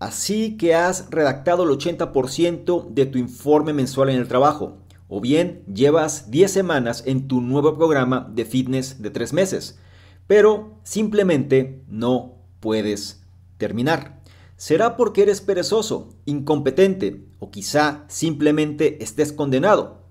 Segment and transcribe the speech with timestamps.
[0.00, 4.78] Así que has redactado el 80% de tu informe mensual en el trabajo.
[5.08, 9.78] O bien llevas 10 semanas en tu nuevo programa de fitness de 3 meses.
[10.26, 13.22] Pero simplemente no puedes
[13.58, 14.22] terminar.
[14.56, 20.06] ¿Será porque eres perezoso, incompetente o quizá simplemente estés condenado?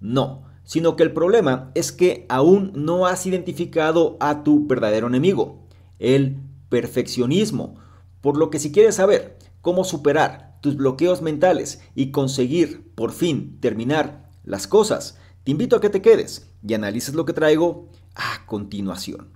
[0.00, 5.60] No, sino que el problema es que aún no has identificado a tu verdadero enemigo,
[6.00, 7.76] el perfeccionismo
[8.20, 13.58] por lo que si quieres saber cómo superar tus bloqueos mentales y conseguir por fin
[13.60, 18.44] terminar las cosas, te invito a que te quedes y analices lo que traigo a
[18.46, 19.32] continuación.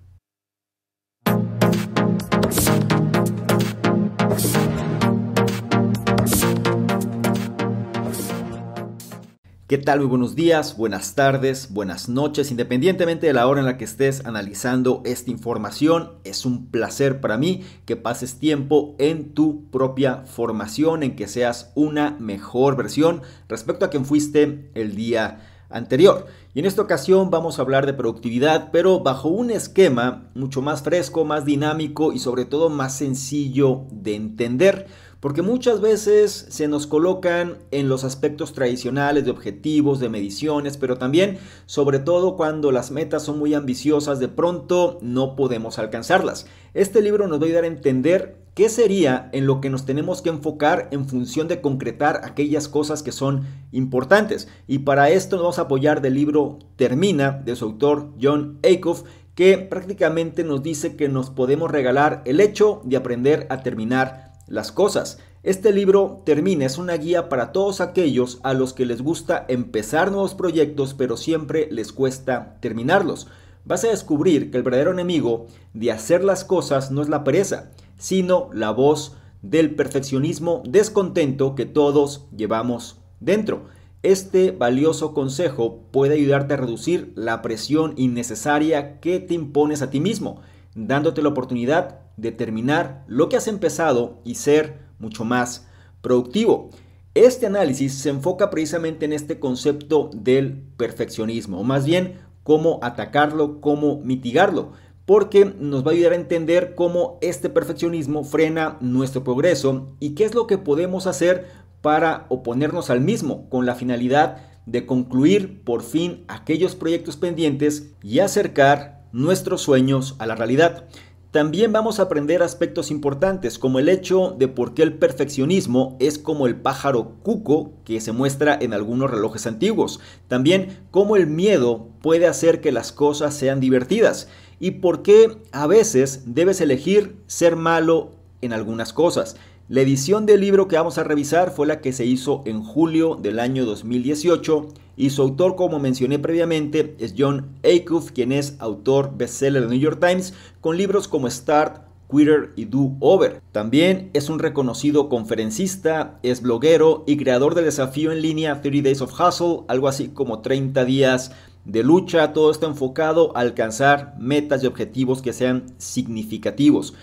[9.72, 10.00] ¿Qué tal?
[10.00, 14.26] Muy buenos días, buenas tardes, buenas noches, independientemente de la hora en la que estés
[14.26, 16.10] analizando esta información.
[16.24, 21.72] Es un placer para mí que pases tiempo en tu propia formación, en que seas
[21.74, 26.26] una mejor versión respecto a quien fuiste el día anterior.
[26.52, 30.82] Y en esta ocasión vamos a hablar de productividad, pero bajo un esquema mucho más
[30.82, 34.86] fresco, más dinámico y sobre todo más sencillo de entender
[35.23, 40.98] porque muchas veces se nos colocan en los aspectos tradicionales de objetivos, de mediciones, pero
[40.98, 46.46] también, sobre todo cuando las metas son muy ambiciosas, de pronto no podemos alcanzarlas.
[46.74, 50.23] Este libro nos va a ayudar a entender qué sería en lo que nos tenemos
[50.23, 54.48] que enfocar en función de concretar aquellas cosas que son importantes.
[54.66, 59.04] Y para esto nos vamos a apoyar del libro Termina, de su autor John Acuff,
[59.36, 64.70] que prácticamente nos dice que nos podemos regalar el hecho de aprender a terminar las
[64.70, 65.19] cosas.
[65.42, 70.12] Este libro termina, es una guía para todos aquellos a los que les gusta empezar
[70.12, 73.28] nuevos proyectos pero siempre les cuesta terminarlos.
[73.64, 77.70] Vas a descubrir que el verdadero enemigo de hacer las cosas no es la pereza,
[77.97, 83.69] sino la voz del perfeccionismo descontento que todos llevamos dentro.
[84.03, 89.98] Este valioso consejo puede ayudarte a reducir la presión innecesaria que te impones a ti
[89.98, 90.42] mismo,
[90.74, 95.68] dándote la oportunidad determinar lo que has empezado y ser mucho más
[96.00, 96.70] productivo.
[97.14, 103.60] Este análisis se enfoca precisamente en este concepto del perfeccionismo, o más bien cómo atacarlo,
[103.60, 104.72] cómo mitigarlo,
[105.04, 110.24] porque nos va a ayudar a entender cómo este perfeccionismo frena nuestro progreso y qué
[110.24, 111.48] es lo que podemos hacer
[111.82, 118.20] para oponernos al mismo con la finalidad de concluir por fin aquellos proyectos pendientes y
[118.20, 120.86] acercar nuestros sueños a la realidad.
[121.32, 126.19] También vamos a aprender aspectos importantes como el hecho de por qué el perfeccionismo es
[126.19, 129.98] como el pájaro cuco que se muestra en algunos relojes antiguos.
[130.28, 134.28] También cómo el miedo puede hacer que las cosas sean divertidas
[134.60, 138.10] y por qué a veces debes elegir ser malo
[138.42, 139.37] en algunas cosas.
[139.71, 143.15] La edición del libro que vamos a revisar fue la que se hizo en julio
[143.15, 149.16] del año 2018 y su autor, como mencioné previamente, es John Acuff, quien es autor
[149.16, 153.41] bestseller del New York Times con libros como Start, Quitter y Do Over.
[153.53, 159.00] También es un reconocido conferencista, es bloguero y creador del desafío en línea 30 Days
[159.00, 161.32] of Hustle, algo así como 30 días
[161.64, 162.34] de lucha.
[162.34, 166.94] Todo está enfocado a alcanzar metas y objetivos que sean significativos.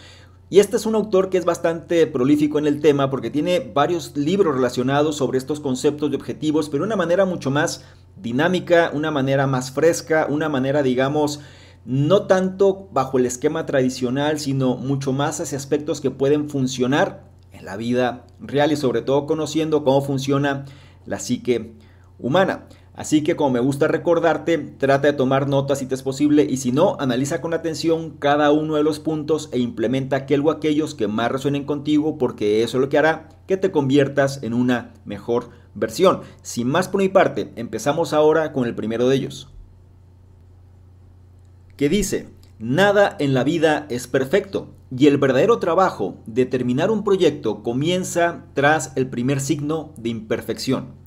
[0.52, 4.18] Y este es un autor que es bastante prolífico en el tema porque tiene varios
[4.18, 9.12] libros relacionados sobre estos conceptos de objetivos, pero de una manera mucho más dinámica, una
[9.12, 11.40] manera más fresca, una manera, digamos,
[11.86, 17.66] no tanto bajo el esquema tradicional, sino mucho más hacia aspectos que pueden funcionar en
[17.66, 20.66] la vida real y sobre todo conociendo cómo funciona
[21.06, 21.74] la psique
[22.18, 22.66] humana.
[23.00, 26.58] Así que como me gusta recordarte, trata de tomar notas si te es posible y
[26.58, 30.96] si no, analiza con atención cada uno de los puntos e implementa aquel o aquellos
[30.96, 34.96] que más resuenen contigo porque eso es lo que hará que te conviertas en una
[35.06, 36.24] mejor versión.
[36.42, 39.50] Sin más por mi parte, empezamos ahora con el primero de ellos.
[41.78, 42.28] Que dice,
[42.60, 48.44] nada en la vida es perfecto y el verdadero trabajo de terminar un proyecto comienza
[48.56, 51.00] tras el primer signo de imperfección.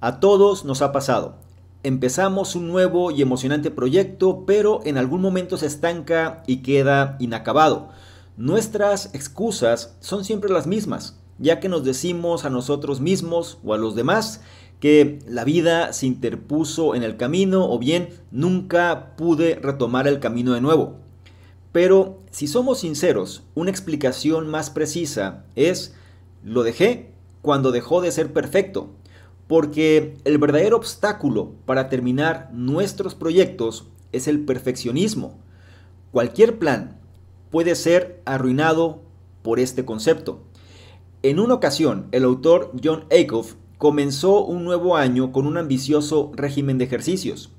[0.00, 1.34] A todos nos ha pasado.
[1.82, 7.88] Empezamos un nuevo y emocionante proyecto, pero en algún momento se estanca y queda inacabado.
[8.36, 13.78] Nuestras excusas son siempre las mismas, ya que nos decimos a nosotros mismos o a
[13.78, 14.40] los demás
[14.78, 20.54] que la vida se interpuso en el camino o bien nunca pude retomar el camino
[20.54, 20.94] de nuevo.
[21.72, 25.96] Pero si somos sinceros, una explicación más precisa es
[26.44, 27.10] lo dejé
[27.42, 28.90] cuando dejó de ser perfecto
[29.48, 35.38] porque el verdadero obstáculo para terminar nuestros proyectos es el perfeccionismo.
[36.12, 37.00] Cualquier plan
[37.50, 39.00] puede ser arruinado
[39.42, 40.42] por este concepto.
[41.22, 46.78] En una ocasión, el autor John Acuff comenzó un nuevo año con un ambicioso régimen
[46.78, 47.50] de ejercicios.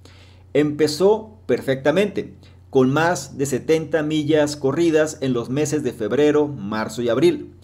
[0.53, 2.35] Empezó perfectamente,
[2.69, 7.55] con más de 70 millas corridas en los meses de febrero, marzo y abril.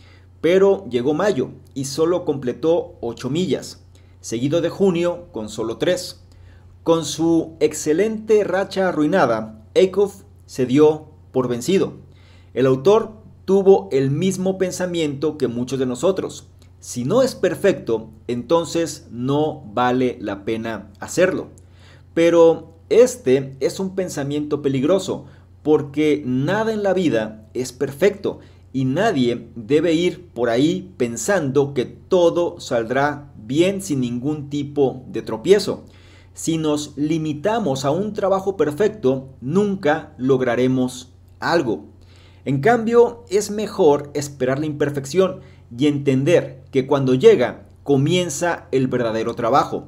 [0.42, 3.85] Pero llegó mayo y solo completó 8 millas,
[4.25, 6.19] seguido de junio con solo 3.
[6.81, 11.94] Con su excelente racha arruinada, Acuff se dio por vencido.
[12.56, 13.12] El autor
[13.45, 16.48] tuvo el mismo pensamiento que muchos de nosotros.
[16.80, 21.50] Si no es perfecto, entonces no vale la pena hacerlo.
[22.16, 25.25] Pero este es un pensamiento peligroso
[25.62, 28.39] porque nada en la vida es perfecto
[28.74, 35.21] y nadie debe ir por ahí pensando que todo saldrá bien sin ningún tipo de
[35.21, 35.86] tropiezo.
[36.33, 41.86] Si nos limitamos a un trabajo perfecto, nunca lograremos algo.
[42.44, 45.39] En cambio, es mejor esperar la imperfección
[45.75, 49.88] y entender que cuando llega, comienza el verdadero trabajo.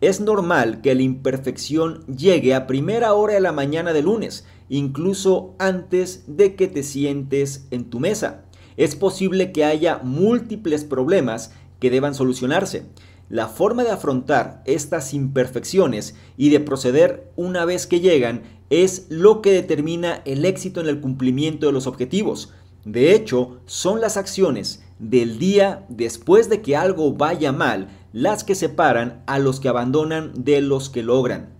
[0.00, 5.54] Es normal que la imperfección llegue a primera hora de la mañana de lunes, incluso
[5.58, 8.44] antes de que te sientes en tu mesa.
[8.76, 11.52] Es posible que haya múltiples problemas
[11.82, 12.84] que deban solucionarse.
[13.28, 19.42] La forma de afrontar estas imperfecciones y de proceder una vez que llegan es lo
[19.42, 22.54] que determina el éxito en el cumplimiento de los objetivos.
[22.84, 28.54] De hecho, son las acciones del día después de que algo vaya mal las que
[28.54, 31.52] separan a los que abandonan de los que logran.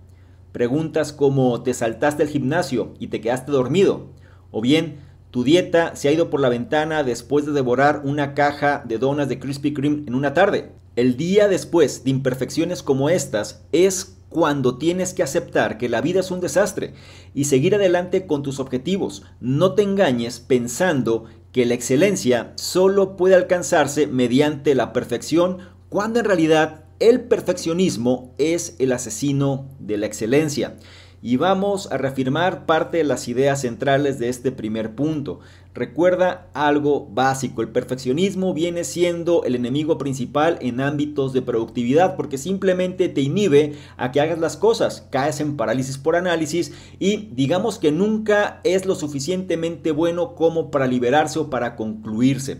[0.53, 4.07] Preguntas como te saltaste el gimnasio y te quedaste dormido,
[4.51, 5.01] o bien
[5.33, 9.27] tu dieta se ha ido por la ventana después de devorar una caja de donas
[9.29, 10.69] de Krispy Kreme en una tarde.
[10.95, 16.19] El día después de imperfecciones como estas es cuando tienes que aceptar que la vida
[16.19, 16.93] es un desastre
[17.33, 19.23] y seguir adelante con tus objetivos.
[19.39, 25.57] No te engañes pensando que la excelencia solo puede alcanzarse mediante la perfección
[25.89, 30.75] cuando en realidad el perfeccionismo es el asesino de la excelencia
[31.23, 35.39] y vamos a reafirmar parte de las ideas centrales de este primer punto.
[35.73, 42.37] Recuerda algo básico, el perfeccionismo viene siendo el enemigo principal en ámbitos de productividad porque
[42.37, 47.79] simplemente te inhibe a que hagas las cosas, caes en parálisis por análisis y digamos
[47.79, 52.59] que nunca es lo suficientemente bueno como para liberarse o para concluirse.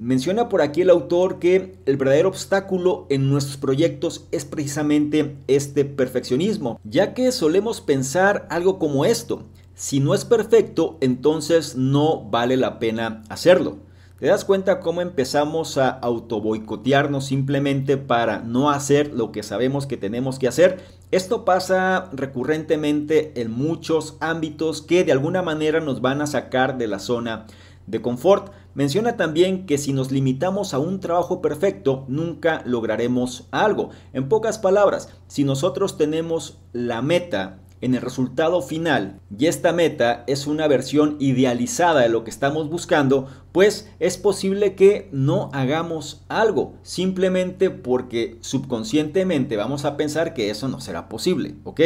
[0.00, 5.84] Menciona por aquí el autor que el verdadero obstáculo en nuestros proyectos es precisamente este
[5.84, 9.42] perfeccionismo, ya que solemos pensar algo como esto,
[9.74, 13.76] si no es perfecto, entonces no vale la pena hacerlo.
[14.18, 19.98] ¿Te das cuenta cómo empezamos a autoboicotearnos simplemente para no hacer lo que sabemos que
[19.98, 20.82] tenemos que hacer?
[21.10, 26.86] Esto pasa recurrentemente en muchos ámbitos que de alguna manera nos van a sacar de
[26.86, 27.46] la zona
[27.90, 28.52] de confort.
[28.74, 33.90] Menciona también que si nos limitamos a un trabajo perfecto, nunca lograremos algo.
[34.12, 40.24] En pocas palabras, si nosotros tenemos la meta en el resultado final y esta meta
[40.26, 46.22] es una versión idealizada de lo que estamos buscando, pues es posible que no hagamos
[46.28, 51.80] algo simplemente porque subconscientemente vamos a pensar que eso no será posible, ¿ok?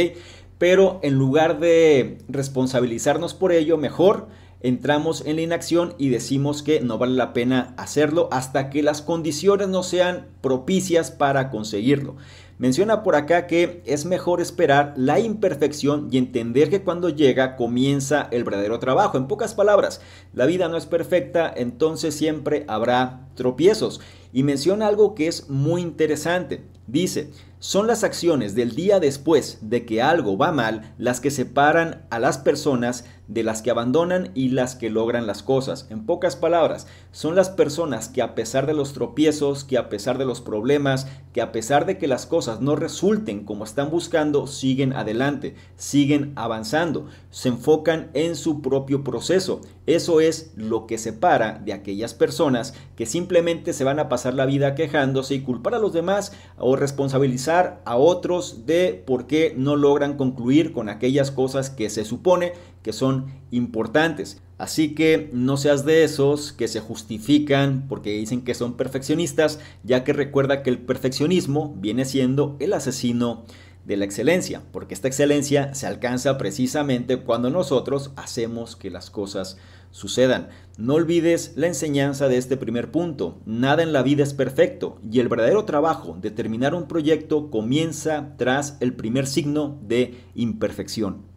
[0.59, 4.29] Pero en lugar de responsabilizarnos por ello, mejor
[4.65, 9.03] entramos en la inacción y decimos que no vale la pena hacerlo hasta que las
[9.03, 12.17] condiciones no sean propicias para conseguirlo.
[12.57, 18.27] Menciona por acá que es mejor esperar la imperfección y entender que cuando llega comienza
[18.31, 19.19] el verdadero trabajo.
[19.19, 20.01] En pocas palabras,
[20.33, 24.01] la vida no es perfecta, entonces siempre habrá tropiezos.
[24.33, 26.65] Y menciona algo que es muy interesante.
[26.87, 32.05] Dice, son las acciones del día después de que algo va mal las que separan
[32.11, 35.87] a las personas de las que abandonan y las que logran las cosas.
[35.91, 40.19] En pocas palabras, son las personas que a pesar de los tropiezos, que a pesar
[40.19, 44.47] de los problemas, que a pesar de que las cosas no resulten como están buscando,
[44.47, 49.61] siguen adelante, siguen avanzando, se enfocan en su propio proceso.
[49.87, 54.47] Eso es lo que separa de aquellas personas que simplemente se van a pasar la
[54.47, 59.77] vida quejándose y culpar a los demás o responsabilizar a otros de por qué no
[59.77, 62.53] logran concluir con aquellas cosas que se supone
[62.85, 64.41] que son importantes.
[64.59, 70.05] Así que no seas de esos que se justifican porque dicen que son perfeccionistas, ya
[70.05, 73.45] que recuerda que el perfeccionismo viene siendo el asesino
[73.85, 79.59] de la excelencia, porque esta excelencia se alcanza precisamente cuando nosotros hacemos que las cosas
[79.91, 80.49] sucedan.
[80.79, 83.41] No olvides la enseñanza de este primer punto.
[83.47, 88.35] Nada en la vida es perfecto y el verdadero trabajo de terminar un proyecto comienza
[88.37, 91.34] tras el primer signo de imperfección.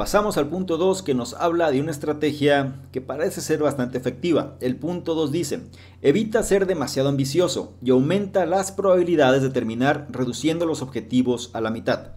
[0.00, 4.56] Pasamos al punto 2 que nos habla de una estrategia que parece ser bastante efectiva.
[4.62, 5.60] El punto 2 dice,
[6.00, 11.70] evita ser demasiado ambicioso y aumenta las probabilidades de terminar reduciendo los objetivos a la
[11.70, 12.12] mitad.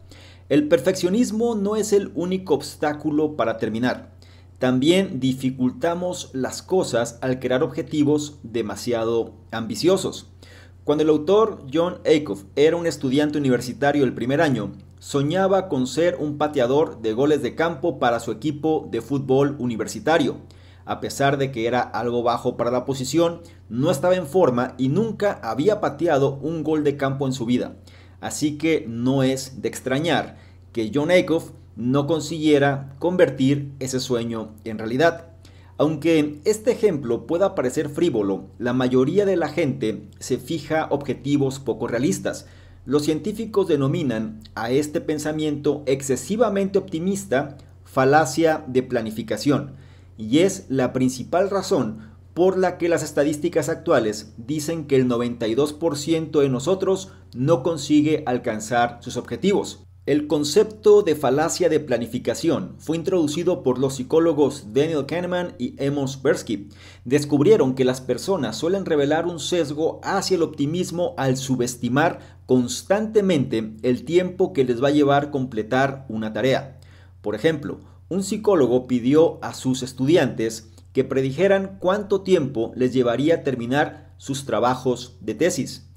[0.47, 4.13] El perfeccionismo no es el único obstáculo para terminar.
[4.59, 10.31] También dificultamos las cosas al crear objetivos demasiado ambiciosos.
[10.85, 14.71] Cuando el autor John Acuff era un estudiante universitario el primer año,
[15.03, 20.37] soñaba con ser un pateador de goles de campo para su equipo de fútbol universitario.
[20.85, 24.87] A pesar de que era algo bajo para la posición, no estaba en forma y
[24.87, 27.75] nunca había pateado un gol de campo en su vida.
[28.21, 30.37] Así que no es de extrañar
[30.71, 35.27] que John Acuff no consiguiera convertir ese sueño en realidad.
[35.77, 41.87] Aunque este ejemplo pueda parecer frívolo, la mayoría de la gente se fija objetivos poco
[41.87, 42.45] realistas,
[42.85, 49.75] los científicos denominan a este pensamiento excesivamente optimista falacia de planificación
[50.17, 56.41] y es la principal razón por la que las estadísticas actuales dicen que el 92%
[56.41, 59.83] de nosotros no consigue alcanzar sus objetivos.
[60.05, 66.21] El concepto de falacia de planificación fue introducido por los psicólogos Daniel Kahneman y Amos
[66.21, 66.67] Tversky.
[67.05, 74.05] Descubrieron que las personas suelen revelar un sesgo hacia el optimismo al subestimar constantemente el
[74.05, 76.79] tiempo que les va a llevar completar una tarea.
[77.21, 84.13] Por ejemplo, un psicólogo pidió a sus estudiantes que predijeran cuánto tiempo les llevaría terminar
[84.17, 85.89] sus trabajos de tesis.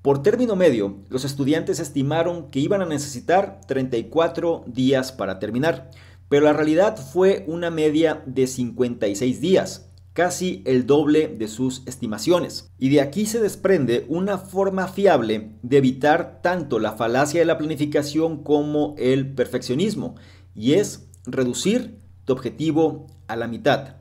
[0.00, 5.90] Por término medio, los estudiantes estimaron que iban a necesitar 34 días para terminar,
[6.28, 12.70] pero la realidad fue una media de 56 días, casi el doble de sus estimaciones.
[12.78, 17.58] Y de aquí se desprende una forma fiable de evitar tanto la falacia de la
[17.58, 20.16] planificación como el perfeccionismo,
[20.54, 23.96] y es reducir tu objetivo a la mitad.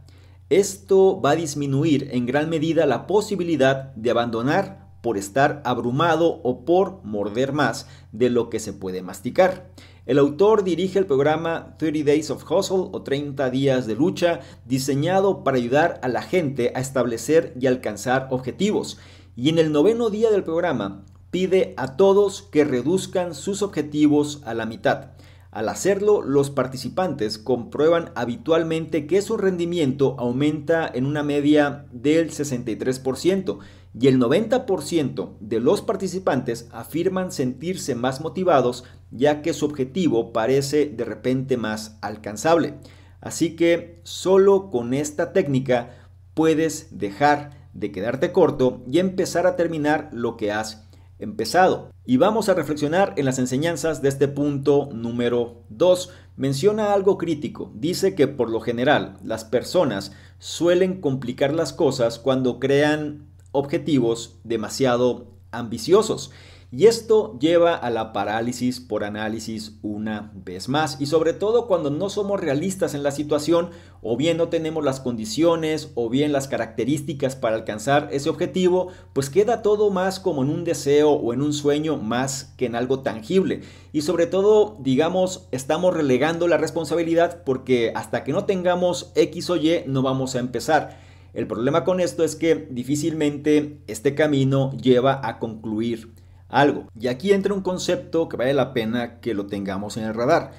[0.49, 6.65] Esto va a disminuir en gran medida la posibilidad de abandonar por estar abrumado o
[6.65, 9.71] por morder más de lo que se puede masticar.
[10.07, 15.43] El autor dirige el programa 30 Days of Hustle o 30 días de lucha, diseñado
[15.43, 18.97] para ayudar a la gente a establecer y alcanzar objetivos.
[19.35, 24.55] Y en el noveno día del programa pide a todos que reduzcan sus objetivos a
[24.55, 25.11] la mitad.
[25.51, 33.59] Al hacerlo, los participantes comprueban habitualmente que su rendimiento aumenta en una media del 63%
[33.99, 40.87] y el 90% de los participantes afirman sentirse más motivados ya que su objetivo parece
[40.87, 42.75] de repente más alcanzable.
[43.19, 45.91] Así que solo con esta técnica
[46.33, 50.87] puedes dejar de quedarte corto y empezar a terminar lo que has
[51.19, 51.91] empezado.
[52.03, 56.09] Y vamos a reflexionar en las enseñanzas de este punto número 2.
[56.35, 57.71] Menciona algo crítico.
[57.75, 65.27] Dice que por lo general las personas suelen complicar las cosas cuando crean objetivos demasiado
[65.51, 66.31] ambiciosos.
[66.73, 71.01] Y esto lleva a la parálisis por análisis una vez más.
[71.01, 75.01] Y sobre todo cuando no somos realistas en la situación o bien no tenemos las
[75.01, 80.49] condiciones o bien las características para alcanzar ese objetivo, pues queda todo más como en
[80.49, 83.63] un deseo o en un sueño más que en algo tangible.
[83.91, 89.57] Y sobre todo, digamos, estamos relegando la responsabilidad porque hasta que no tengamos X o
[89.57, 90.97] Y no vamos a empezar.
[91.33, 96.20] El problema con esto es que difícilmente este camino lleva a concluir
[96.51, 96.87] algo.
[96.99, 100.51] Y aquí entra un concepto que vale la pena que lo tengamos en el radar.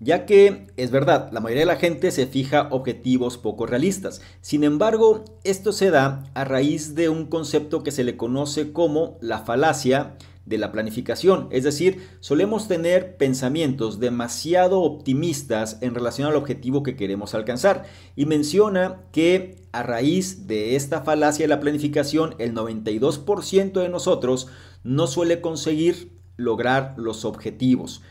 [0.00, 4.20] Ya que es verdad, la mayoría de la gente se fija objetivos poco realistas.
[4.40, 9.18] Sin embargo, esto se da a raíz de un concepto que se le conoce como
[9.20, 10.14] la falacia
[10.48, 11.48] de la planificación.
[11.50, 17.84] Es decir, solemos tener pensamientos demasiado optimistas en relación al objetivo que queremos alcanzar.
[18.14, 24.48] Y menciona que a raíz de esta falacia de la planificación, el 92% de nosotros
[24.84, 28.02] no suele conseguir lograr los objetivos.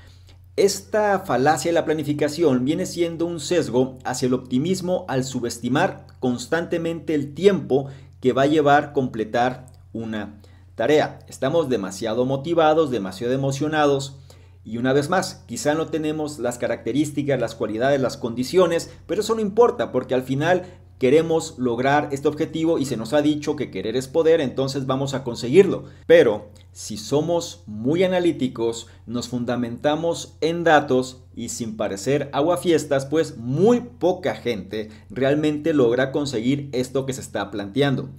[0.56, 7.14] Esta falacia de la planificación viene siendo un sesgo hacia el optimismo al subestimar constantemente
[7.14, 7.88] el tiempo
[8.22, 10.42] que va a llevar completar una
[10.78, 14.20] Tarea, estamos demasiado motivados, demasiado emocionados
[14.64, 19.34] y una vez más, quizá no tenemos las características, las cualidades, las condiciones, pero eso
[19.34, 20.68] no importa porque al final
[21.00, 25.14] queremos lograr este objetivo y se nos ha dicho que querer es poder, entonces vamos
[25.14, 25.86] a conseguirlo.
[26.06, 33.82] Pero si somos muy analíticos, nos fundamentamos en datos y sin parecer aguafiestas, pues muy
[33.82, 38.10] poca gente realmente logra conseguir esto que se está planteando.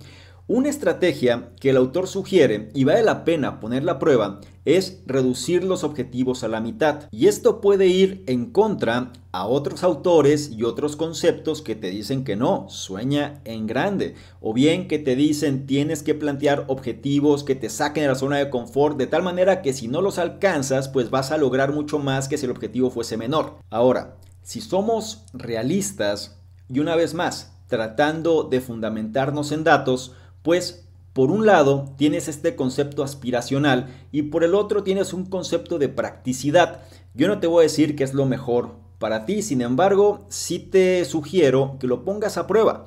[0.46, 4.40] Una estrategia que el autor sugiere y vale la pena poner a prueba
[4.76, 7.08] es reducir los objetivos a la mitad.
[7.10, 12.24] Y esto puede ir en contra a otros autores y otros conceptos que te dicen
[12.24, 14.14] que no, sueña en grande.
[14.40, 18.36] O bien que te dicen tienes que plantear objetivos que te saquen de la zona
[18.36, 21.98] de confort de tal manera que si no los alcanzas pues vas a lograr mucho
[21.98, 23.56] más que si el objetivo fuese menor.
[23.70, 30.87] Ahora, si somos realistas y una vez más tratando de fundamentarnos en datos, pues
[31.18, 35.88] por un lado tienes este concepto aspiracional y por el otro tienes un concepto de
[35.88, 36.82] practicidad.
[37.12, 40.60] Yo no te voy a decir que es lo mejor para ti, sin embargo, sí
[40.60, 42.86] te sugiero que lo pongas a prueba.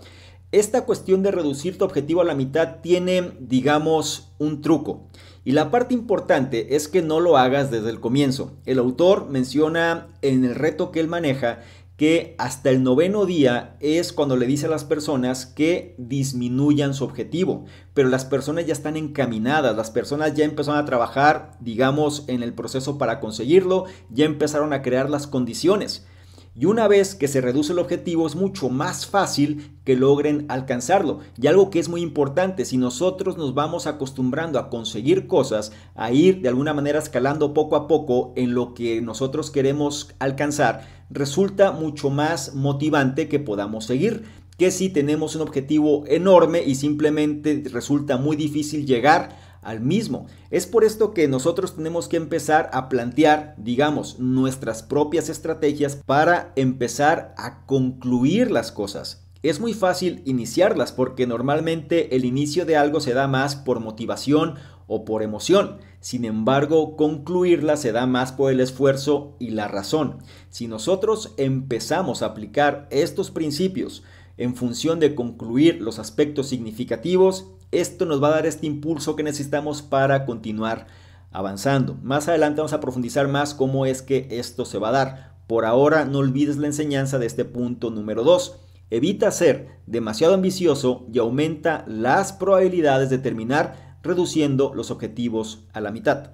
[0.54, 5.10] Esta cuestión de reducir tu objetivo a la mitad tiene, digamos, un truco.
[5.44, 8.54] Y la parte importante es que no lo hagas desde el comienzo.
[8.66, 11.60] El autor menciona en el reto que él maneja
[12.02, 17.04] que hasta el noveno día es cuando le dice a las personas que disminuyan su
[17.04, 22.42] objetivo, pero las personas ya están encaminadas, las personas ya empezaron a trabajar, digamos, en
[22.42, 26.08] el proceso para conseguirlo, ya empezaron a crear las condiciones.
[26.54, 31.20] Y una vez que se reduce el objetivo es mucho más fácil que logren alcanzarlo.
[31.42, 36.12] Y algo que es muy importante, si nosotros nos vamos acostumbrando a conseguir cosas, a
[36.12, 41.72] ir de alguna manera escalando poco a poco en lo que nosotros queremos alcanzar, resulta
[41.72, 44.24] mucho más motivante que podamos seguir
[44.58, 50.28] que si tenemos un objetivo enorme y simplemente resulta muy difícil llegar al mismo.
[50.50, 56.52] Es por esto que nosotros tenemos que empezar a plantear, digamos, nuestras propias estrategias para
[56.56, 59.28] empezar a concluir las cosas.
[59.44, 64.56] Es muy fácil iniciarlas porque normalmente el inicio de algo se da más por motivación
[64.86, 65.78] o por emoción.
[66.00, 70.18] Sin embargo, concluirla se da más por el esfuerzo y la razón.
[70.50, 74.04] Si nosotros empezamos a aplicar estos principios
[74.38, 79.24] en función de concluir los aspectos significativos, esto nos va a dar este impulso que
[79.24, 80.88] necesitamos para continuar
[81.32, 81.98] avanzando.
[82.04, 85.36] Más adelante vamos a profundizar más cómo es que esto se va a dar.
[85.48, 88.58] Por ahora no olvides la enseñanza de este punto número 2.
[88.90, 95.92] Evita ser demasiado ambicioso y aumenta las probabilidades de terminar reduciendo los objetivos a la
[95.92, 96.32] mitad.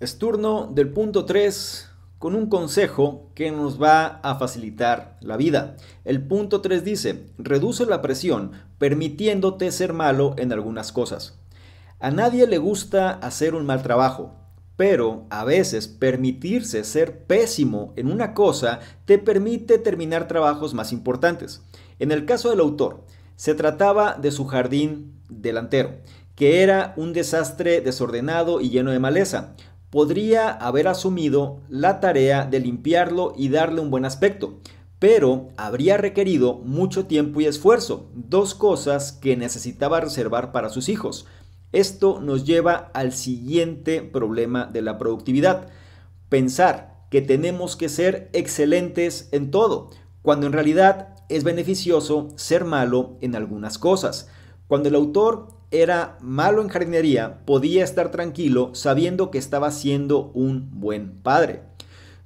[0.00, 1.90] Es turno del punto 3
[2.24, 5.76] con un consejo que nos va a facilitar la vida.
[6.06, 11.38] El punto 3 dice, reduce la presión permitiéndote ser malo en algunas cosas.
[12.00, 14.32] A nadie le gusta hacer un mal trabajo,
[14.74, 21.60] pero a veces permitirse ser pésimo en una cosa te permite terminar trabajos más importantes.
[21.98, 23.04] En el caso del autor,
[23.36, 25.98] se trataba de su jardín delantero,
[26.36, 29.54] que era un desastre desordenado y lleno de maleza
[29.94, 34.58] podría haber asumido la tarea de limpiarlo y darle un buen aspecto,
[34.98, 41.26] pero habría requerido mucho tiempo y esfuerzo, dos cosas que necesitaba reservar para sus hijos.
[41.70, 45.68] Esto nos lleva al siguiente problema de la productividad,
[46.28, 49.90] pensar que tenemos que ser excelentes en todo,
[50.22, 54.28] cuando en realidad es beneficioso ser malo en algunas cosas.
[54.66, 60.70] Cuando el autor era malo en jardinería, podía estar tranquilo sabiendo que estaba siendo un
[60.80, 61.62] buen padre.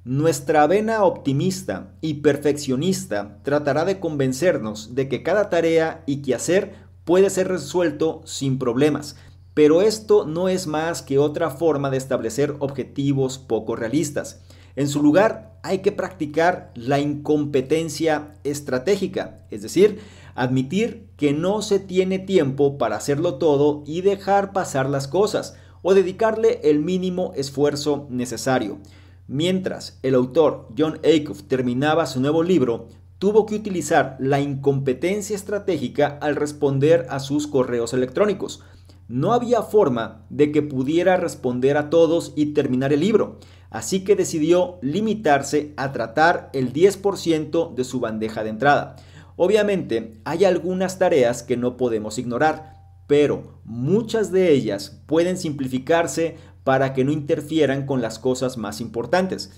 [0.05, 6.75] Nuestra vena optimista y perfeccionista tratará de convencernos de que cada tarea y quehacer
[7.05, 9.17] puede ser resuelto sin problemas,
[9.55, 14.41] pero esto no es más que otra forma de establecer objetivos poco realistas.
[14.77, 20.01] En su lugar, hay que practicar la incompetencia estratégica, es decir,
[20.43, 25.95] admitir que no se tiene tiempo para hacerlo todo y dejar pasar las cosas o
[25.95, 28.79] dedicarle el mínimo esfuerzo necesario.
[29.27, 36.19] Mientras el autor John Acuff terminaba su nuevo libro, tuvo que utilizar la incompetencia estratégica
[36.21, 38.63] al responder a sus correos electrónicos.
[39.09, 43.39] No había forma de que pudiera responder a todos y terminar el libro,
[43.71, 48.97] así que decidió limitarse a tratar el 10% de su bandeja de entrada.
[49.41, 52.75] Obviamente, hay algunas tareas que no podemos ignorar,
[53.07, 59.53] pero muchas de ellas pueden simplificarse para que no interfieran con las cosas más importantes.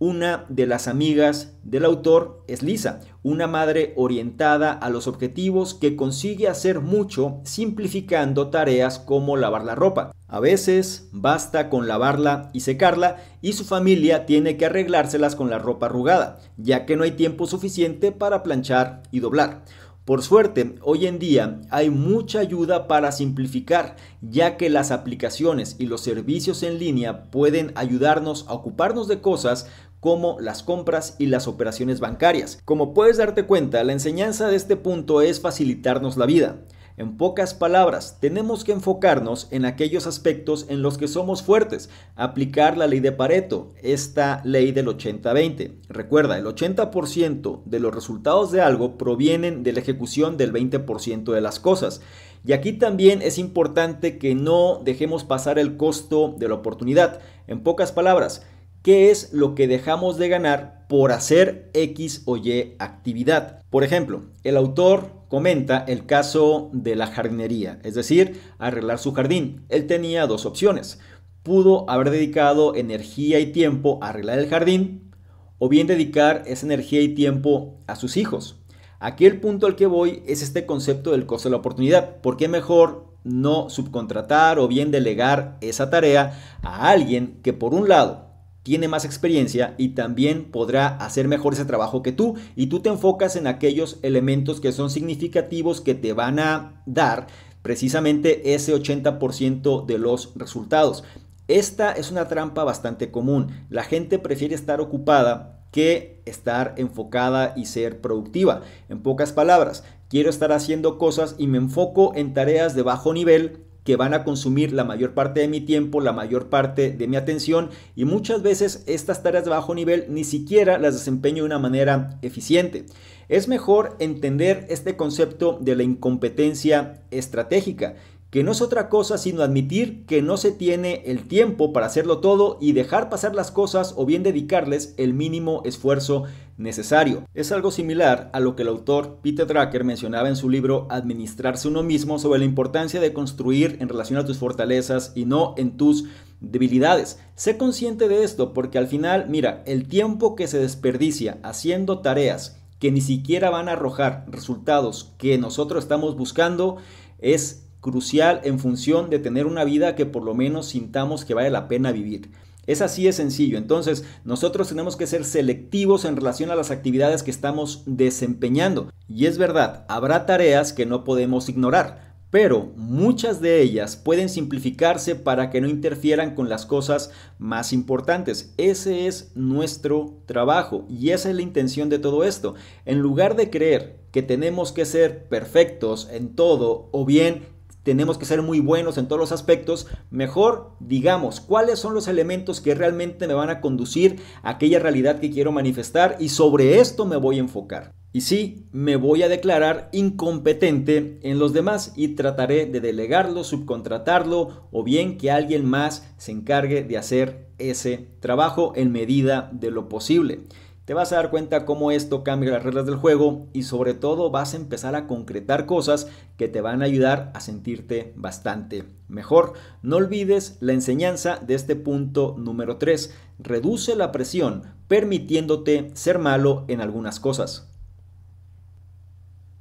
[0.00, 5.94] Una de las amigas del autor es Lisa, una madre orientada a los objetivos que
[5.94, 10.12] consigue hacer mucho simplificando tareas como lavar la ropa.
[10.26, 15.60] A veces basta con lavarla y secarla y su familia tiene que arreglárselas con la
[15.60, 19.62] ropa arrugada, ya que no hay tiempo suficiente para planchar y doblar.
[20.04, 25.86] Por suerte, hoy en día hay mucha ayuda para simplificar, ya que las aplicaciones y
[25.86, 29.66] los servicios en línea pueden ayudarnos a ocuparnos de cosas
[30.00, 32.60] como las compras y las operaciones bancarias.
[32.66, 36.58] Como puedes darte cuenta, la enseñanza de este punto es facilitarnos la vida.
[36.96, 42.78] En pocas palabras, tenemos que enfocarnos en aquellos aspectos en los que somos fuertes, aplicar
[42.78, 45.72] la ley de Pareto, esta ley del 80-20.
[45.88, 51.40] Recuerda, el 80% de los resultados de algo provienen de la ejecución del 20% de
[51.40, 52.00] las cosas.
[52.46, 57.18] Y aquí también es importante que no dejemos pasar el costo de la oportunidad.
[57.48, 58.46] En pocas palabras,
[58.84, 63.62] ¿qué es lo que dejamos de ganar por hacer X o Y actividad?
[63.70, 69.64] Por ejemplo, el autor comenta el caso de la jardinería, es decir, arreglar su jardín.
[69.70, 71.00] Él tenía dos opciones.
[71.42, 75.10] Pudo haber dedicado energía y tiempo a arreglar el jardín
[75.58, 78.60] o bien dedicar esa energía y tiempo a sus hijos.
[79.00, 82.20] Aquí el punto al que voy es este concepto del costo de la oportunidad.
[82.20, 87.88] ¿Por qué mejor no subcontratar o bien delegar esa tarea a alguien que por un
[87.88, 88.33] lado
[88.64, 92.88] tiene más experiencia y también podrá hacer mejor ese trabajo que tú y tú te
[92.88, 97.28] enfocas en aquellos elementos que son significativos que te van a dar
[97.62, 101.04] precisamente ese 80% de los resultados.
[101.46, 103.66] Esta es una trampa bastante común.
[103.68, 108.62] La gente prefiere estar ocupada que estar enfocada y ser productiva.
[108.88, 113.64] En pocas palabras, quiero estar haciendo cosas y me enfoco en tareas de bajo nivel
[113.84, 117.16] que van a consumir la mayor parte de mi tiempo, la mayor parte de mi
[117.16, 121.58] atención y muchas veces estas tareas de bajo nivel ni siquiera las desempeño de una
[121.58, 122.86] manera eficiente.
[123.28, 127.94] Es mejor entender este concepto de la incompetencia estratégica
[128.34, 132.18] que no es otra cosa sino admitir que no se tiene el tiempo para hacerlo
[132.18, 136.24] todo y dejar pasar las cosas o bien dedicarles el mínimo esfuerzo
[136.56, 137.22] necesario.
[137.32, 141.68] Es algo similar a lo que el autor Peter Drucker mencionaba en su libro Administrarse
[141.68, 145.76] uno mismo sobre la importancia de construir en relación a tus fortalezas y no en
[145.76, 146.06] tus
[146.40, 147.20] debilidades.
[147.36, 152.58] Sé consciente de esto porque al final, mira, el tiempo que se desperdicia haciendo tareas
[152.80, 156.78] que ni siquiera van a arrojar resultados que nosotros estamos buscando
[157.20, 161.50] es crucial en función de tener una vida que por lo menos sintamos que vale
[161.50, 162.30] la pena vivir.
[162.66, 163.58] Es así de sencillo.
[163.58, 168.90] Entonces, nosotros tenemos que ser selectivos en relación a las actividades que estamos desempeñando.
[169.06, 175.14] Y es verdad, habrá tareas que no podemos ignorar, pero muchas de ellas pueden simplificarse
[175.14, 178.54] para que no interfieran con las cosas más importantes.
[178.56, 182.54] Ese es nuestro trabajo y esa es la intención de todo esto.
[182.86, 187.53] En lugar de creer que tenemos que ser perfectos en todo o bien
[187.84, 192.60] tenemos que ser muy buenos en todos los aspectos, mejor digamos cuáles son los elementos
[192.60, 197.06] que realmente me van a conducir a aquella realidad que quiero manifestar y sobre esto
[197.06, 197.92] me voy a enfocar.
[198.12, 204.68] Y sí, me voy a declarar incompetente en los demás y trataré de delegarlo, subcontratarlo
[204.70, 209.88] o bien que alguien más se encargue de hacer ese trabajo en medida de lo
[209.88, 210.42] posible.
[210.84, 214.30] Te vas a dar cuenta cómo esto cambia las reglas del juego y sobre todo
[214.30, 219.54] vas a empezar a concretar cosas que te van a ayudar a sentirte bastante mejor.
[219.80, 223.14] No olvides la enseñanza de este punto número 3.
[223.38, 227.70] Reduce la presión permitiéndote ser malo en algunas cosas.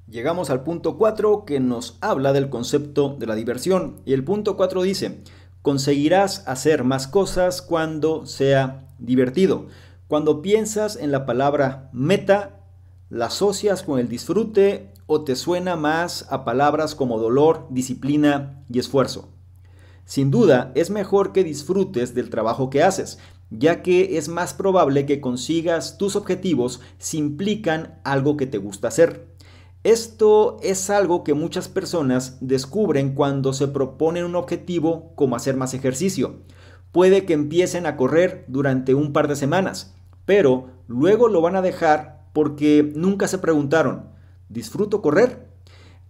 [0.09, 4.57] Llegamos al punto 4 que nos habla del concepto de la diversión y el punto
[4.57, 5.21] 4 dice,
[5.61, 9.67] conseguirás hacer más cosas cuando sea divertido.
[10.13, 12.59] Cuando piensas en la palabra meta,
[13.09, 18.77] la asocias con el disfrute o te suena más a palabras como dolor, disciplina y
[18.77, 19.29] esfuerzo.
[20.05, 23.17] Sin duda, es mejor que disfrutes del trabajo que haces,
[23.49, 28.89] ya que es más probable que consigas tus objetivos si implican algo que te gusta
[28.89, 29.29] hacer.
[29.83, 35.73] Esto es algo que muchas personas descubren cuando se proponen un objetivo como hacer más
[35.73, 36.41] ejercicio.
[36.91, 41.61] Puede que empiecen a correr durante un par de semanas, pero luego lo van a
[41.61, 44.09] dejar porque nunca se preguntaron,
[44.49, 45.47] ¿disfruto correr?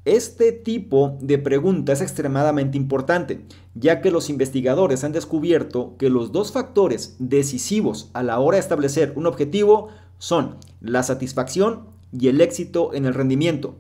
[0.06, 6.34] Este tipo de pregunta es extremadamente importante, ya que los investigadores han descubierto que los
[6.34, 12.42] dos factores decisivos a la hora de establecer un objetivo son la satisfacción y el
[12.42, 13.78] éxito en el rendimiento.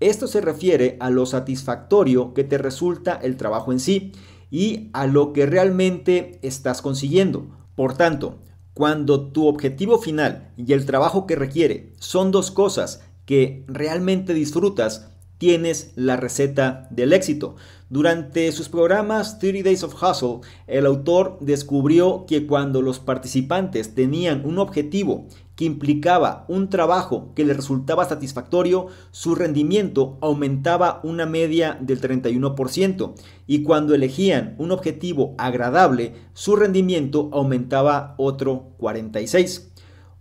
[0.00, 4.12] Esto se refiere a lo satisfactorio que te resulta el trabajo en sí
[4.50, 7.48] y a lo que realmente estás consiguiendo.
[7.74, 8.38] Por tanto,
[8.76, 15.08] cuando tu objetivo final y el trabajo que requiere son dos cosas que realmente disfrutas,
[15.38, 17.56] tienes la receta del éxito.
[17.88, 24.44] Durante sus programas 30 Days of Hustle, el autor descubrió que cuando los participantes tenían
[24.44, 31.78] un objetivo que implicaba un trabajo que les resultaba satisfactorio, su rendimiento aumentaba una media
[31.80, 33.14] del 31%
[33.46, 39.70] y cuando elegían un objetivo agradable, su rendimiento aumentaba otro 46%.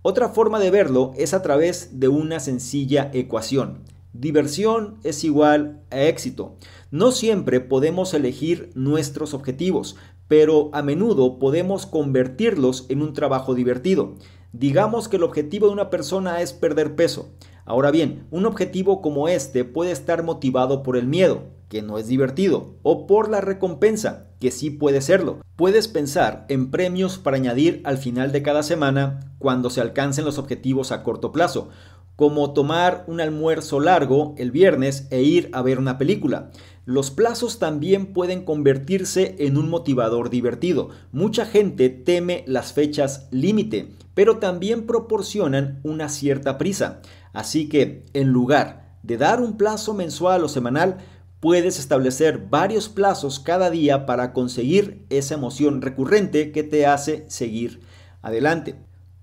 [0.07, 3.94] Otra forma de verlo es a través de una sencilla ecuación.
[4.17, 6.55] Diversión es igual a éxito.
[6.89, 9.97] No siempre podemos elegir nuestros objetivos,
[10.29, 14.15] pero a menudo podemos convertirlos en un trabajo divertido.
[14.53, 17.33] Digamos que el objetivo de una persona es perder peso.
[17.65, 22.07] Ahora bien, un objetivo como este puede estar motivado por el miedo, que no es
[22.07, 25.41] divertido, o por la recompensa, que sí puede serlo.
[25.57, 30.37] Puedes pensar en premios para añadir al final de cada semana cuando se alcancen los
[30.37, 31.69] objetivos a corto plazo,
[32.15, 36.51] como tomar un almuerzo largo el viernes e ir a ver una película.
[36.85, 40.89] Los plazos también pueden convertirse en un motivador divertido.
[41.11, 47.01] Mucha gente teme las fechas límite, pero también proporcionan una cierta prisa.
[47.33, 50.97] Así que, en lugar de dar un plazo mensual o semanal,
[51.39, 57.81] puedes establecer varios plazos cada día para conseguir esa emoción recurrente que te hace seguir
[58.21, 58.75] adelante.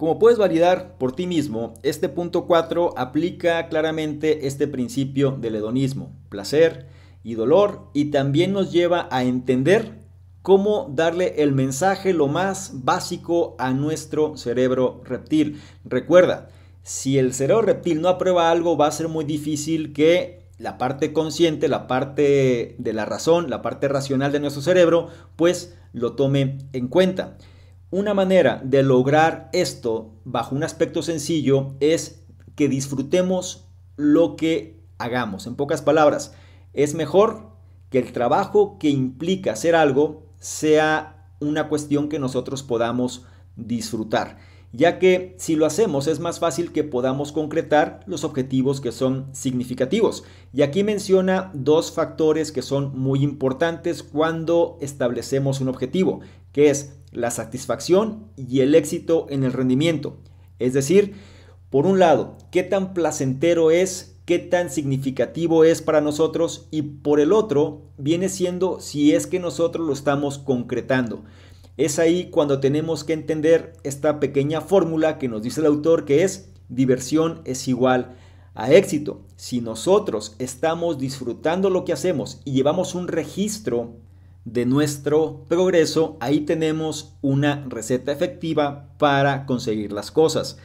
[0.03, 6.13] Como puedes validar por ti mismo, este punto 4 aplica claramente este principio del hedonismo,
[6.29, 6.89] placer
[7.23, 10.01] y dolor, y también nos lleva a entender
[10.43, 15.63] cómo darle el mensaje lo más básico a nuestro cerebro reptil.
[15.85, 16.49] Recuerda,
[16.83, 21.13] si el cerebro reptil no aprueba algo, va a ser muy difícil que la parte
[21.13, 26.59] consciente, la parte de la razón, la parte racional de nuestro cerebro, pues lo tome
[26.73, 27.37] en cuenta.
[27.93, 32.25] Una manera de lograr esto bajo un aspecto sencillo es
[32.55, 35.47] que disfrutemos lo que hagamos.
[35.47, 36.33] En pocas palabras,
[36.73, 37.51] es mejor
[37.91, 43.27] que el trabajo que implica hacer algo sea una cuestión que nosotros podamos
[43.57, 44.39] disfrutar
[44.73, 49.29] ya que si lo hacemos es más fácil que podamos concretar los objetivos que son
[49.33, 50.25] significativos.
[50.53, 56.21] Y aquí menciona dos factores que son muy importantes cuando establecemos un objetivo,
[56.53, 60.17] que es la satisfacción y el éxito en el rendimiento.
[60.59, 61.15] Es decir,
[61.71, 67.21] por un lado, qué tan placentero es, qué tan significativo es para nosotros y por
[67.21, 71.25] el otro viene siendo si es que nosotros lo estamos concretando.
[71.77, 76.23] Es ahí cuando tenemos que entender esta pequeña fórmula que nos dice el autor que
[76.23, 78.17] es diversión es igual
[78.55, 79.23] a éxito.
[79.37, 83.97] Si nosotros estamos disfrutando lo que hacemos y llevamos un registro
[84.45, 90.59] de nuestro progreso, ahí tenemos una receta efectiva para conseguir las cosas.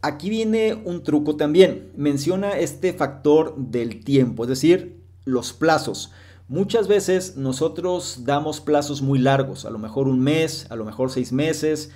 [0.00, 1.90] Aquí viene un truco también.
[1.96, 6.12] Menciona este factor del tiempo, es decir, los plazos.
[6.46, 11.10] Muchas veces nosotros damos plazos muy largos, a lo mejor un mes, a lo mejor
[11.10, 11.90] seis meses,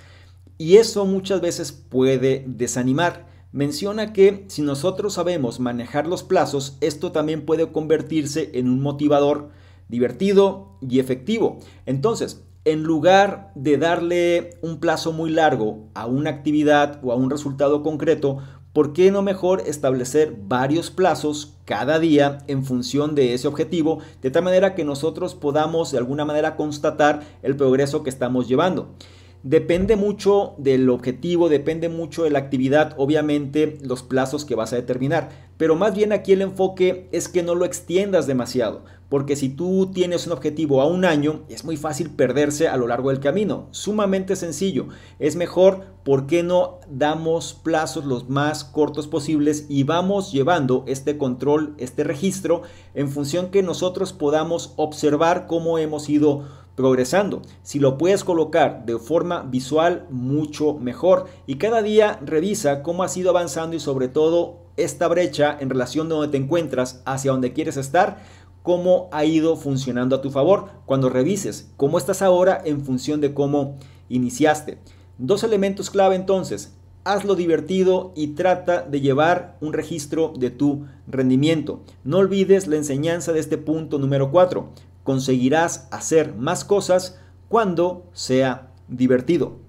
[0.57, 3.25] y eso muchas veces puede desanimar.
[3.51, 9.49] Menciona que si nosotros sabemos manejar los plazos, esto también puede convertirse en un motivador
[9.89, 11.59] divertido y efectivo.
[11.85, 17.29] Entonces, en lugar de darle un plazo muy largo a una actividad o a un
[17.29, 18.37] resultado concreto,
[18.71, 24.31] ¿por qué no mejor establecer varios plazos cada día en función de ese objetivo, de
[24.31, 28.95] tal manera que nosotros podamos de alguna manera constatar el progreso que estamos llevando?
[29.43, 34.77] Depende mucho del objetivo, depende mucho de la actividad, obviamente los plazos que vas a
[34.77, 39.49] determinar, pero más bien aquí el enfoque es que no lo extiendas demasiado, porque si
[39.49, 43.19] tú tienes un objetivo a un año, es muy fácil perderse a lo largo del
[43.19, 44.87] camino, sumamente sencillo,
[45.19, 51.17] es mejor, ¿por qué no damos plazos los más cortos posibles y vamos llevando este
[51.17, 52.61] control, este registro,
[52.93, 57.41] en función que nosotros podamos observar cómo hemos ido progresando.
[57.61, 61.25] Si lo puedes colocar de forma visual, mucho mejor.
[61.45, 66.09] Y cada día revisa cómo has ido avanzando y sobre todo esta brecha en relación
[66.09, 68.23] de donde te encuentras hacia donde quieres estar,
[68.63, 70.69] cómo ha ido funcionando a tu favor.
[70.85, 73.75] Cuando revises cómo estás ahora en función de cómo
[74.09, 74.79] iniciaste.
[75.17, 76.75] Dos elementos clave entonces.
[77.05, 81.81] Hazlo divertido y trata de llevar un registro de tu rendimiento.
[82.05, 84.69] No olvides la enseñanza de este punto número 4
[85.03, 89.63] conseguirás hacer más cosas cuando sea divertido.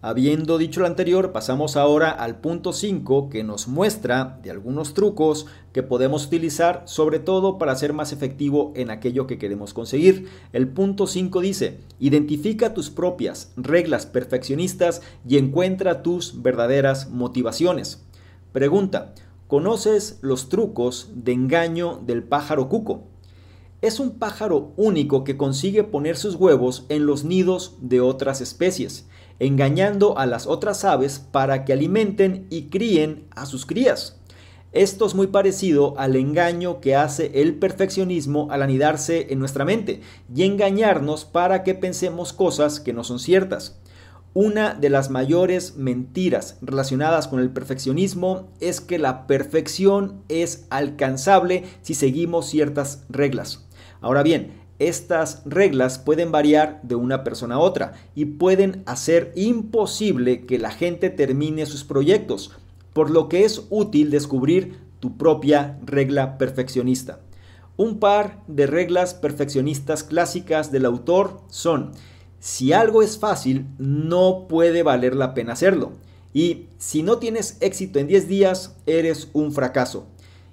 [0.00, 5.46] Habiendo dicho lo anterior, pasamos ahora al punto 5 que nos muestra de algunos trucos
[5.72, 10.28] que podemos utilizar sobre todo para ser más efectivo en aquello que queremos conseguir.
[10.52, 18.06] El punto 5 dice, identifica tus propias reglas perfeccionistas y encuentra tus verdaderas motivaciones.
[18.52, 19.14] Pregunta,
[19.48, 23.02] ¿conoces los trucos de engaño del pájaro cuco?
[23.80, 29.06] Es un pájaro único que consigue poner sus huevos en los nidos de otras especies,
[29.38, 34.18] engañando a las otras aves para que alimenten y críen a sus crías.
[34.72, 40.00] Esto es muy parecido al engaño que hace el perfeccionismo al anidarse en nuestra mente
[40.34, 43.78] y engañarnos para que pensemos cosas que no son ciertas.
[44.34, 51.62] Una de las mayores mentiras relacionadas con el perfeccionismo es que la perfección es alcanzable
[51.82, 53.67] si seguimos ciertas reglas.
[54.00, 60.46] Ahora bien, estas reglas pueden variar de una persona a otra y pueden hacer imposible
[60.46, 62.52] que la gente termine sus proyectos,
[62.92, 67.20] por lo que es útil descubrir tu propia regla perfeccionista.
[67.76, 71.92] Un par de reglas perfeccionistas clásicas del autor son
[72.40, 75.92] si algo es fácil, no puede valer la pena hacerlo.
[76.32, 80.06] Y si no tienes éxito en 10 días, eres un fracaso.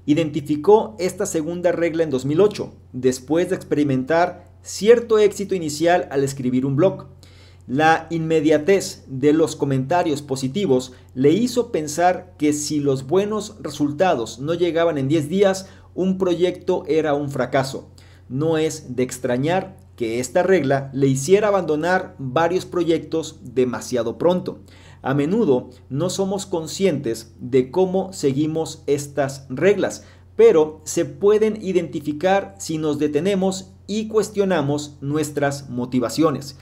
[0.06, 6.76] Identificó esta segunda regla en 2008, después de experimentar cierto éxito inicial al escribir un
[6.76, 7.08] blog.
[7.68, 14.54] La inmediatez de los comentarios positivos le hizo pensar que si los buenos resultados no
[14.54, 17.90] llegaban en 10 días, un proyecto era un fracaso.
[18.30, 24.60] No es de extrañar que esta regla le hiciera abandonar varios proyectos demasiado pronto.
[25.06, 30.04] A menudo no somos conscientes de cómo seguimos estas reglas,
[30.36, 36.58] pero se pueden identificar si nos detenemos y cuestionamos nuestras motivaciones.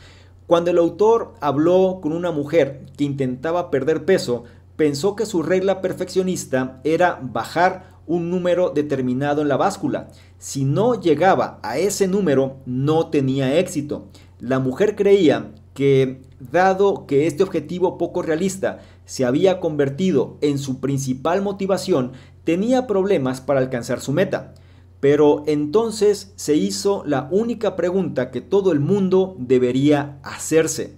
[0.46, 4.44] Cuando el autor habló con una mujer que intentaba perder peso,
[4.76, 10.10] pensó que su regla perfeccionista era bajar un número determinado en la báscula.
[10.38, 14.10] Si no llegaba a ese número, no tenía éxito.
[14.42, 20.80] La mujer creía que, dado que este objetivo poco realista se había convertido en su
[20.80, 24.54] principal motivación, tenía problemas para alcanzar su meta.
[25.00, 30.96] Pero entonces se hizo la única pregunta que todo el mundo debería hacerse.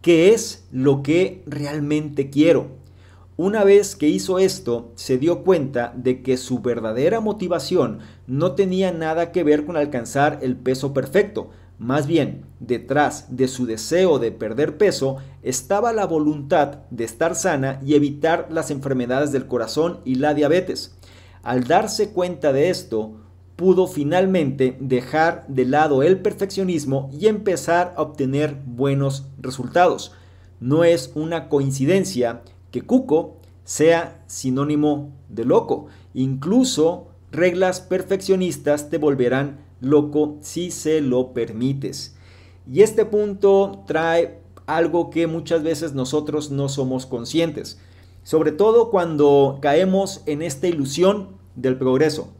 [0.00, 2.68] ¿Qué es lo que realmente quiero?
[3.36, 8.92] Una vez que hizo esto, se dio cuenta de que su verdadera motivación no tenía
[8.92, 11.50] nada que ver con alcanzar el peso perfecto.
[11.78, 17.80] Más bien, detrás de su deseo de perder peso estaba la voluntad de estar sana
[17.84, 20.96] y evitar las enfermedades del corazón y la diabetes.
[21.42, 23.20] Al darse cuenta de esto,
[23.56, 30.12] pudo finalmente dejar de lado el perfeccionismo y empezar a obtener buenos resultados.
[30.60, 35.86] No es una coincidencia que cuco sea sinónimo de loco.
[36.14, 42.16] Incluso reglas perfeccionistas te volverán loco si se lo permites.
[42.70, 47.78] Y este punto trae algo que muchas veces nosotros no somos conscientes,
[48.22, 52.32] sobre todo cuando caemos en esta ilusión del progreso.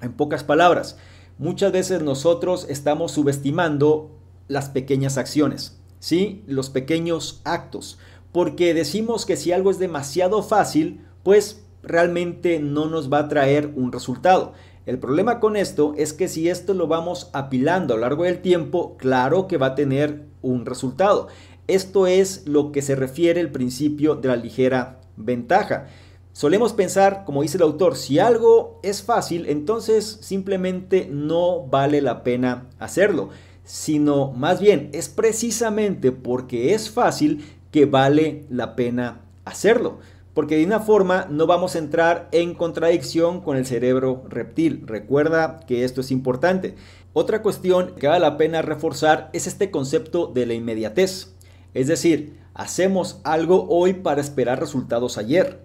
[0.00, 0.96] En pocas palabras,
[1.38, 4.10] muchas veces nosotros estamos subestimando
[4.46, 6.44] las pequeñas acciones, ¿sí?
[6.46, 7.98] los pequeños actos
[8.34, 13.72] porque decimos que si algo es demasiado fácil, pues realmente no nos va a traer
[13.76, 14.54] un resultado.
[14.86, 18.42] El problema con esto es que si esto lo vamos apilando a lo largo del
[18.42, 21.28] tiempo, claro que va a tener un resultado.
[21.68, 25.86] Esto es lo que se refiere el principio de la ligera ventaja.
[26.32, 32.22] Solemos pensar, como dice el autor, si algo es fácil, entonces simplemente no vale la
[32.22, 33.30] pena hacerlo,
[33.62, 40.00] sino más bien es precisamente porque es fácil que vale la pena hacerlo.
[40.34, 44.82] Porque de una forma no vamos a entrar en contradicción con el cerebro reptil.
[44.84, 46.74] Recuerda que esto es importante.
[47.12, 51.34] Otra cuestión que vale la pena reforzar es este concepto de la inmediatez.
[51.72, 55.64] Es decir, hacemos algo hoy para esperar resultados ayer.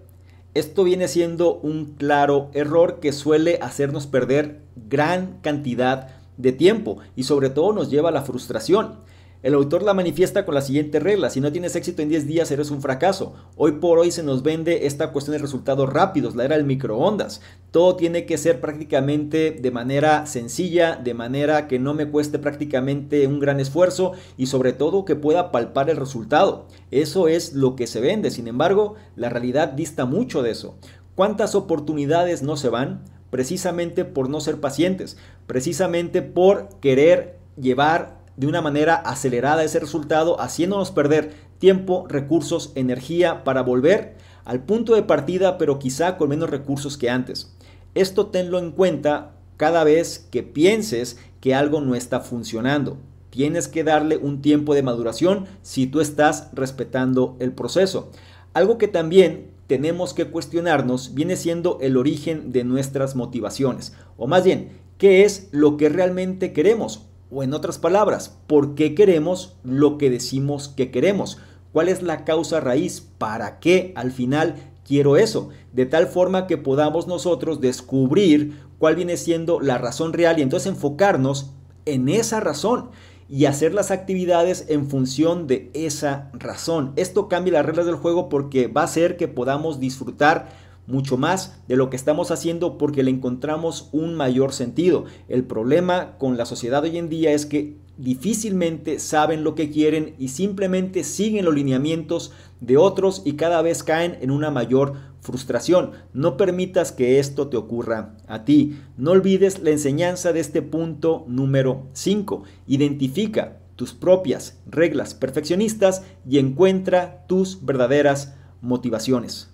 [0.54, 7.24] Esto viene siendo un claro error que suele hacernos perder gran cantidad de tiempo y
[7.24, 9.00] sobre todo nos lleva a la frustración.
[9.42, 12.50] El autor la manifiesta con la siguiente regla, si no tienes éxito en 10 días
[12.50, 13.32] eres un fracaso.
[13.56, 17.40] Hoy por hoy se nos vende esta cuestión de resultados rápidos, la era del microondas.
[17.70, 23.26] Todo tiene que ser prácticamente de manera sencilla, de manera que no me cueste prácticamente
[23.26, 26.66] un gran esfuerzo y sobre todo que pueda palpar el resultado.
[26.90, 30.76] Eso es lo que se vende, sin embargo, la realidad dista mucho de eso.
[31.14, 33.04] ¿Cuántas oportunidades no se van?
[33.30, 40.40] Precisamente por no ser pacientes, precisamente por querer llevar de una manera acelerada ese resultado,
[40.40, 46.48] haciéndonos perder tiempo, recursos, energía para volver al punto de partida, pero quizá con menos
[46.48, 47.54] recursos que antes.
[47.94, 52.96] Esto tenlo en cuenta cada vez que pienses que algo no está funcionando.
[53.28, 58.10] Tienes que darle un tiempo de maduración si tú estás respetando el proceso.
[58.54, 64.44] Algo que también tenemos que cuestionarnos viene siendo el origen de nuestras motivaciones, o más
[64.44, 67.09] bien, ¿qué es lo que realmente queremos?
[67.30, 71.38] O en otras palabras, ¿por qué queremos lo que decimos que queremos?
[71.72, 73.00] ¿Cuál es la causa raíz?
[73.00, 75.50] ¿Para qué al final quiero eso?
[75.72, 80.72] De tal forma que podamos nosotros descubrir cuál viene siendo la razón real y entonces
[80.72, 81.50] enfocarnos
[81.86, 82.90] en esa razón.
[83.32, 86.92] y hacer las actividades en función de esa razón.
[86.96, 90.48] Esto cambia las reglas del juego porque va a hacer que podamos disfrutar
[90.90, 95.04] mucho más de lo que estamos haciendo porque le encontramos un mayor sentido.
[95.28, 100.14] El problema con la sociedad hoy en día es que difícilmente saben lo que quieren
[100.18, 105.92] y simplemente siguen los lineamientos de otros y cada vez caen en una mayor frustración.
[106.14, 108.78] No permitas que esto te ocurra a ti.
[108.96, 112.42] No olvides la enseñanza de este punto número 5.
[112.66, 119.49] Identifica tus propias reglas perfeccionistas y encuentra tus verdaderas motivaciones.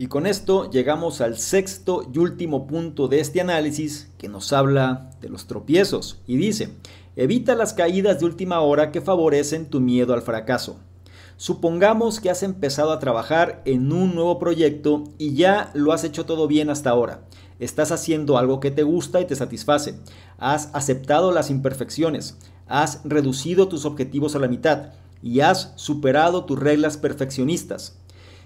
[0.00, 5.10] Y con esto llegamos al sexto y último punto de este análisis que nos habla
[5.20, 6.70] de los tropiezos y dice,
[7.16, 10.78] evita las caídas de última hora que favorecen tu miedo al fracaso.
[11.36, 16.24] Supongamos que has empezado a trabajar en un nuevo proyecto y ya lo has hecho
[16.24, 17.26] todo bien hasta ahora.
[17.58, 19.96] Estás haciendo algo que te gusta y te satisface.
[20.38, 22.38] Has aceptado las imperfecciones.
[22.68, 27.98] Has reducido tus objetivos a la mitad y has superado tus reglas perfeccionistas.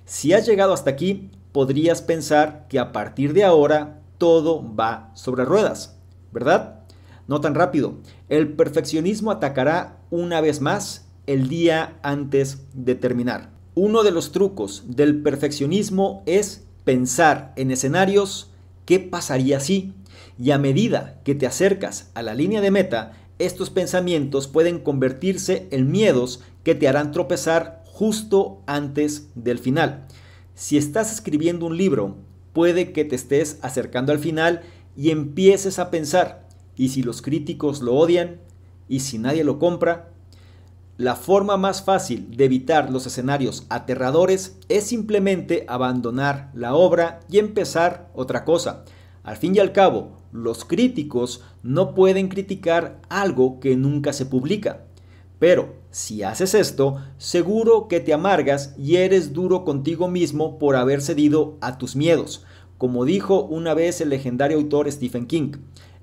[0.05, 5.44] Si has llegado hasta aquí, podrías pensar que a partir de ahora todo va sobre
[5.44, 5.96] ruedas,
[6.32, 6.80] ¿verdad?
[7.28, 7.94] No tan rápido.
[8.28, 13.50] El perfeccionismo atacará una vez más el día antes de terminar.
[13.76, 18.50] Uno de los trucos del perfeccionismo es pensar en escenarios
[18.84, 19.94] qué pasaría si
[20.36, 25.68] y a medida que te acercas a la línea de meta, estos pensamientos pueden convertirse
[25.70, 30.09] en miedos que te harán tropezar justo antes del final.
[30.55, 32.16] Si estás escribiendo un libro,
[32.52, 34.62] puede que te estés acercando al final
[34.96, 36.46] y empieces a pensar,
[36.76, 38.40] ¿y si los críticos lo odian?
[38.88, 40.11] ¿Y si nadie lo compra?
[40.96, 47.40] La forma más fácil de evitar los escenarios aterradores es simplemente abandonar la obra y
[47.40, 48.84] empezar otra cosa.
[49.24, 54.84] Al fin y al cabo, los críticos no pueden criticar algo que nunca se publica.
[55.45, 61.03] Pero si haces esto, seguro que te amargas y eres duro contigo mismo por haber
[61.03, 62.47] cedido a tus miedos.
[62.78, 65.53] Como dijo una vez el legendario autor Stephen King,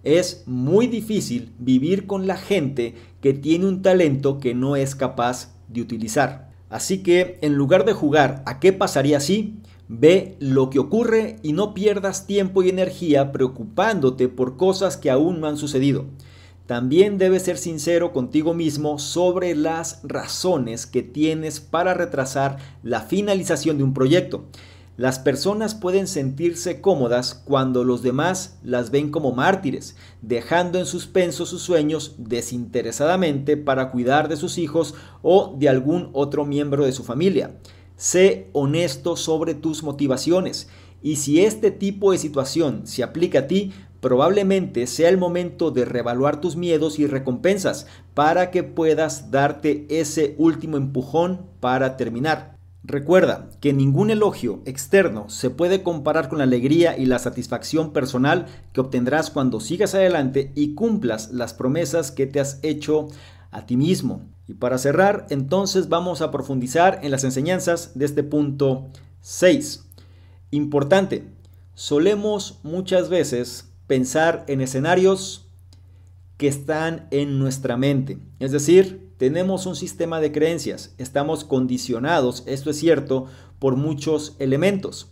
[0.03, 5.55] es muy difícil vivir con la gente que tiene un talento que no es capaz
[5.69, 6.51] de utilizar.
[6.69, 9.55] Así que en lugar de jugar a qué pasaría si,
[9.87, 15.39] ve lo que ocurre y no pierdas tiempo y energía preocupándote por cosas que aún
[15.39, 16.05] no han sucedido.
[16.71, 23.77] También debes ser sincero contigo mismo sobre las razones que tienes para retrasar la finalización
[23.77, 24.45] de un proyecto.
[24.95, 31.45] Las personas pueden sentirse cómodas cuando los demás las ven como mártires, dejando en suspenso
[31.45, 37.03] sus sueños desinteresadamente para cuidar de sus hijos o de algún otro miembro de su
[37.03, 37.51] familia.
[37.97, 40.69] Sé honesto sobre tus motivaciones
[41.03, 45.85] y si este tipo de situación se aplica a ti, probablemente sea el momento de
[45.85, 52.57] reevaluar tus miedos y recompensas para que puedas darte ese último empujón para terminar.
[52.83, 58.47] Recuerda que ningún elogio externo se puede comparar con la alegría y la satisfacción personal
[58.73, 63.07] que obtendrás cuando sigas adelante y cumplas las promesas que te has hecho
[63.51, 64.25] a ti mismo.
[64.47, 68.87] Y para cerrar, entonces vamos a profundizar en las enseñanzas de este punto
[69.21, 69.85] 6.
[70.49, 71.27] Importante,
[71.75, 75.49] solemos muchas veces pensar en escenarios
[76.37, 78.19] que están en nuestra mente.
[78.39, 83.25] Es decir, tenemos un sistema de creencias, estamos condicionados, esto es cierto,
[83.59, 85.11] por muchos elementos.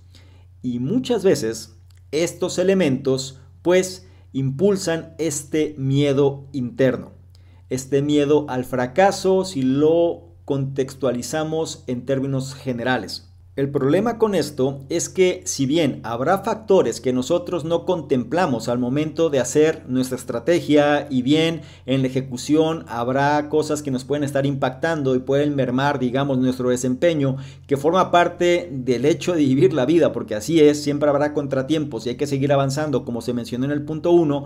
[0.61, 1.75] Y muchas veces
[2.13, 7.11] estos elementos pues impulsan este miedo interno,
[7.69, 13.28] este miedo al fracaso si lo contextualizamos en términos generales.
[13.55, 18.77] El problema con esto es que si bien habrá factores que nosotros no contemplamos al
[18.77, 24.23] momento de hacer nuestra estrategia y bien en la ejecución habrá cosas que nos pueden
[24.23, 27.37] estar impactando y pueden mermar, digamos, nuestro desempeño,
[27.67, 32.05] que forma parte del hecho de vivir la vida, porque así es, siempre habrá contratiempos
[32.05, 34.45] y hay que seguir avanzando, como se mencionó en el punto 1.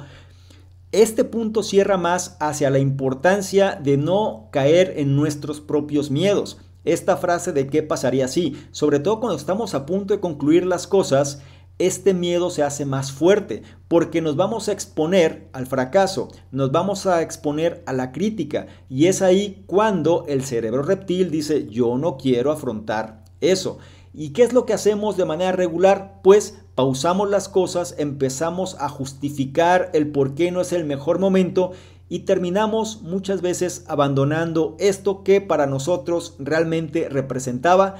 [0.93, 7.17] Este punto cierra más hacia la importancia de no caer en nuestros propios miedos esta
[7.17, 11.41] frase de qué pasaría si, sobre todo cuando estamos a punto de concluir las cosas,
[11.79, 17.07] este miedo se hace más fuerte porque nos vamos a exponer al fracaso, nos vamos
[17.07, 22.17] a exponer a la crítica y es ahí cuando el cerebro reptil dice yo no
[22.17, 23.79] quiero afrontar eso.
[24.15, 26.19] ¿Y qué es lo que hacemos de manera regular?
[26.23, 31.71] Pues pausamos las cosas, empezamos a justificar el por qué no es el mejor momento
[32.09, 37.95] y terminamos muchas veces abandonando esto que para nosotros realmente representaba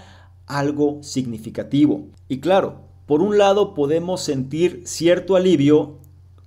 [0.45, 2.07] algo significativo.
[2.27, 5.99] Y claro, por un lado podemos sentir cierto alivio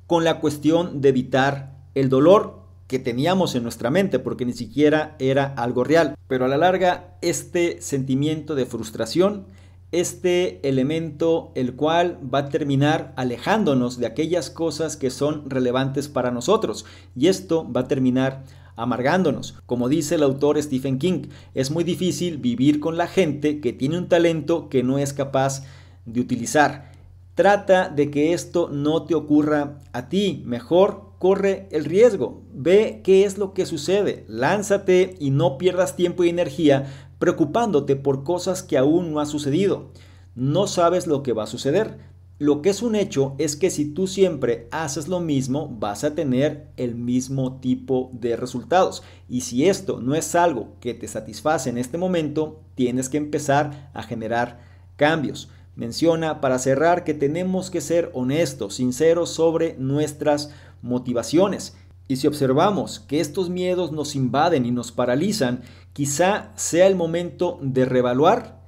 [0.06, 5.16] con la cuestión de evitar el dolor, que teníamos en nuestra mente, porque ni siquiera
[5.18, 6.14] era algo real.
[6.28, 9.46] Pero a la larga, este sentimiento de frustración,
[9.92, 16.30] este elemento el cual va a terminar alejándonos de aquellas cosas que son relevantes para
[16.30, 16.84] nosotros.
[17.14, 18.44] Y esto va a terminar
[18.76, 19.54] amargándonos.
[19.66, 23.98] Como dice el autor Stephen King, es muy difícil vivir con la gente que tiene
[23.98, 25.64] un talento que no es capaz
[26.04, 26.92] de utilizar.
[27.34, 30.42] Trata de que esto no te ocurra a ti.
[30.46, 32.42] Mejor corre el riesgo.
[32.52, 34.24] Ve qué es lo que sucede.
[34.28, 36.86] Lánzate y no pierdas tiempo y energía
[37.18, 39.90] preocupándote por cosas que aún no ha sucedido.
[40.34, 41.98] No sabes lo que va a suceder.
[42.38, 46.14] Lo que es un hecho es que si tú siempre haces lo mismo, vas a
[46.14, 49.02] tener el mismo tipo de resultados.
[49.26, 53.90] Y si esto no es algo que te satisface en este momento, tienes que empezar
[53.94, 54.60] a generar
[54.96, 55.48] cambios.
[55.76, 60.50] Menciona para cerrar que tenemos que ser honestos, sinceros sobre nuestras
[60.82, 61.74] motivaciones.
[62.06, 65.62] Y si observamos que estos miedos nos invaden y nos paralizan,
[65.96, 68.60] quizá sea el momento de reevaluar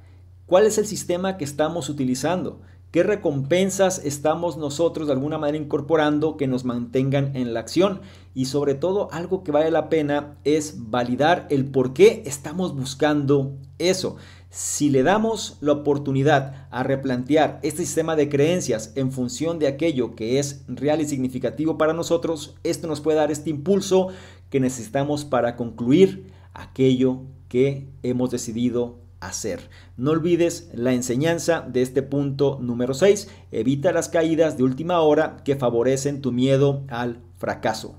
[0.46, 6.38] cuál es el sistema que estamos utilizando, qué recompensas estamos nosotros de alguna manera incorporando
[6.38, 8.00] que nos mantengan en la acción
[8.32, 13.58] y sobre todo algo que vale la pena es validar el por qué estamos buscando
[13.76, 14.16] eso.
[14.48, 20.14] Si le damos la oportunidad a replantear este sistema de creencias en función de aquello
[20.14, 24.08] que es real y significativo para nosotros, esto nos puede dar este impulso
[24.48, 29.70] que necesitamos para concluir aquello que hemos decidido hacer.
[29.96, 33.28] No olvides la enseñanza de este punto número 6.
[33.50, 37.96] Evita las caídas de última hora que favorecen tu miedo al fracaso.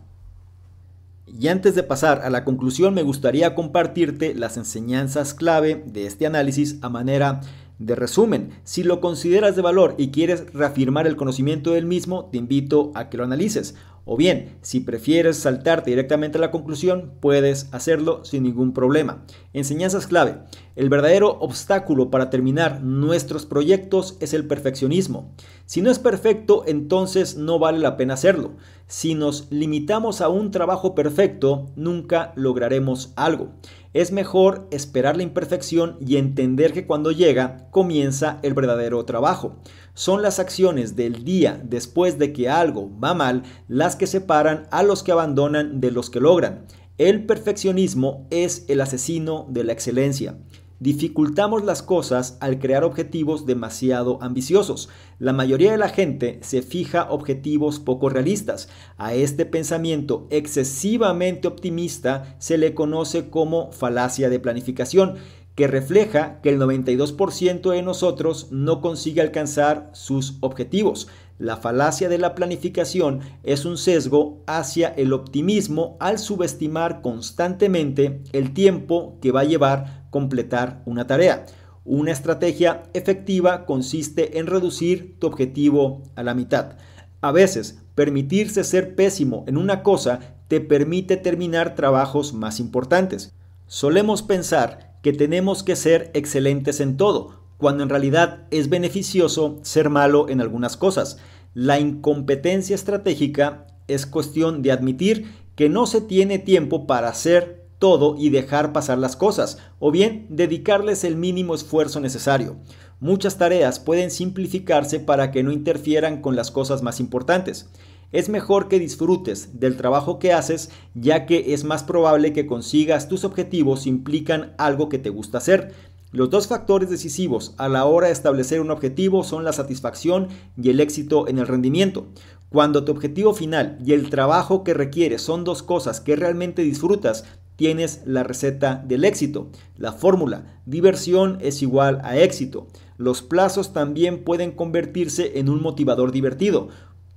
[1.28, 6.26] Y antes de pasar a la conclusión, me gustaría compartirte las enseñanzas clave de este
[6.26, 7.42] análisis a manera
[7.78, 8.50] de resumen.
[8.64, 13.10] Si lo consideras de valor y quieres reafirmar el conocimiento del mismo, te invito a
[13.10, 13.76] que lo analices.
[14.12, 19.24] O bien, si prefieres saltarte directamente a la conclusión, puedes hacerlo sin ningún problema.
[19.54, 20.40] Enseñanzas clave.
[20.76, 25.36] El verdadero obstáculo para terminar nuestros proyectos es el perfeccionismo.
[25.68, 28.54] Si no es perfecto, entonces no vale la pena hacerlo.
[28.88, 33.50] Si nos limitamos a un trabajo perfecto, nunca lograremos algo.
[33.94, 39.58] Es mejor esperar la imperfección y entender que cuando llega comienza el verdadero trabajo.
[39.94, 44.82] Son las acciones del día después de que algo va mal las que separan a
[44.82, 46.66] los que abandonan de los que logran.
[46.98, 50.40] El perfeccionismo es el asesino de la excelencia.
[50.80, 54.88] Dificultamos las cosas al crear objetivos demasiado ambiciosos.
[55.20, 58.70] La mayoría de la gente se fija objetivos poco realistas.
[58.98, 65.16] A este pensamiento excesivamente optimista se le conoce como falacia de planificación
[65.56, 71.10] que refleja que el 92% de nosotros no consigue alcanzar sus objetivos.
[71.40, 78.54] La falacia de la planificación es un sesgo hacia el optimismo al subestimar constantemente el
[78.54, 81.46] tiempo que va a llevar completar una tarea.
[81.86, 86.74] Una estrategia efectiva consiste en reducir tu objetivo a la mitad.
[87.22, 90.20] A veces, permitirse ser pésimo en una cosa
[90.50, 93.34] te permite terminar trabajos más importantes.
[93.66, 99.90] Solemos pensar que tenemos que ser excelentes en todo, cuando en realidad es beneficioso ser
[99.90, 101.18] malo en algunas cosas.
[101.54, 108.16] La incompetencia estratégica es cuestión de admitir que no se tiene tiempo para hacer todo
[108.18, 112.56] y dejar pasar las cosas, o bien dedicarles el mínimo esfuerzo necesario.
[113.02, 117.70] Muchas tareas pueden simplificarse para que no interfieran con las cosas más importantes.
[118.12, 123.08] Es mejor que disfrutes del trabajo que haces, ya que es más probable que consigas
[123.08, 125.74] tus objetivos si implican algo que te gusta hacer.
[126.12, 130.72] Los dos factores decisivos a la hora de establecer un objetivo son la satisfacción y
[130.72, 132.08] el éxito en el rendimiento.
[132.50, 137.26] Cuando tu objetivo final y el trabajo que requieres son dos cosas que realmente disfrutas,
[137.58, 139.50] tienes la receta del éxito.
[139.78, 142.66] La fórmula, diversión es igual a éxito.
[142.98, 146.70] Los plazos también pueden convertirse en un motivador divertido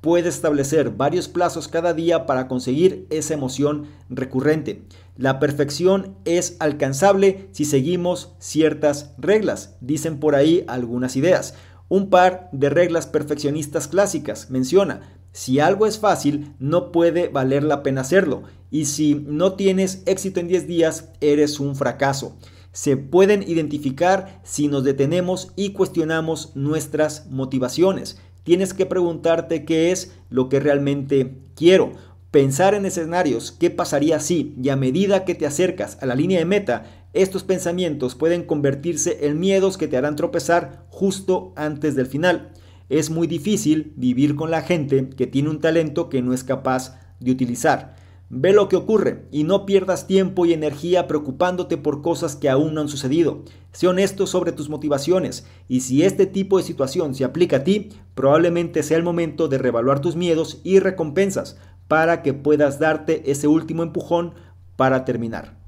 [0.03, 4.82] puede establecer varios plazos cada día para conseguir esa emoción recurrente.
[5.16, 11.55] La perfección es alcanzable si seguimos ciertas reglas, dicen por ahí algunas ideas.
[11.88, 17.82] Un par de reglas perfeccionistas clásicas menciona, si algo es fácil, no puede valer la
[17.82, 22.36] pena hacerlo, y si no tienes éxito en 10 días, eres un fracaso.
[22.72, 28.18] Se pueden identificar si nos detenemos y cuestionamos nuestras motivaciones.
[28.45, 31.93] Tienes que preguntarte qué es lo que realmente quiero.
[32.30, 36.38] Pensar en escenarios, qué pasaría si, y a medida que te acercas a la línea
[36.38, 42.07] de meta, estos pensamientos pueden convertirse en miedos que te harán tropezar justo antes del
[42.07, 42.53] final.
[42.88, 46.99] Es muy difícil vivir con la gente que tiene un talento que no es capaz
[47.20, 48.01] de utilizar.
[48.35, 52.72] Ve lo que ocurre y no pierdas tiempo y energía preocupándote por cosas que aún
[52.72, 53.43] no han sucedido.
[53.72, 57.91] Sé honesto sobre tus motivaciones y si este tipo de situación se aplica a ti,
[58.14, 61.59] probablemente sea el momento de revaluar tus miedos y recompensas
[61.89, 64.33] para que puedas darte ese último empujón
[64.76, 65.59] para terminar.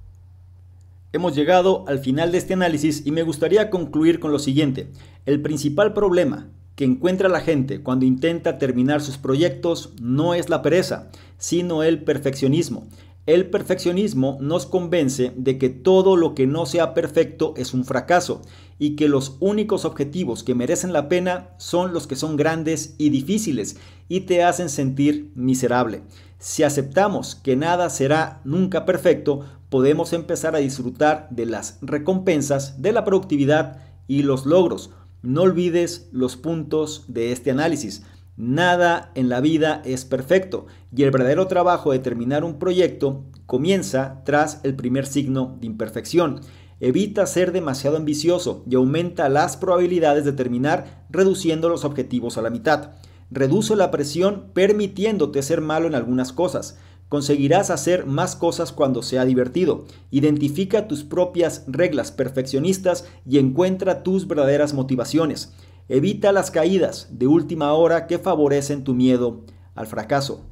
[1.12, 4.90] Hemos llegado al final de este análisis y me gustaría concluir con lo siguiente.
[5.26, 10.62] El principal problema que encuentra la gente cuando intenta terminar sus proyectos no es la
[10.62, 11.08] pereza,
[11.38, 12.88] sino el perfeccionismo.
[13.26, 18.42] El perfeccionismo nos convence de que todo lo que no sea perfecto es un fracaso
[18.78, 23.08] y que los únicos objetivos que merecen la pena son los que son grandes y
[23.08, 23.76] difíciles
[24.08, 26.02] y te hacen sentir miserable.
[26.38, 32.92] Si aceptamos que nada será nunca perfecto, podemos empezar a disfrutar de las recompensas, de
[32.92, 34.90] la productividad y los logros
[35.24, 38.02] no olvides los puntos de este análisis.
[38.36, 44.22] Nada en la vida es perfecto y el verdadero trabajo de terminar un proyecto comienza
[44.24, 46.40] tras el primer signo de imperfección.
[46.78, 52.50] Evita ser demasiado ambicioso y aumenta las probabilidades de terminar reduciendo los objetivos a la
[52.50, 52.90] mitad.
[53.30, 56.76] Reduce la presión permitiéndote ser malo en algunas cosas.
[57.14, 59.84] Conseguirás hacer más cosas cuando sea divertido.
[60.10, 65.52] Identifica tus propias reglas perfeccionistas y encuentra tus verdaderas motivaciones.
[65.88, 69.42] Evita las caídas de última hora que favorecen tu miedo
[69.76, 70.44] al fracaso.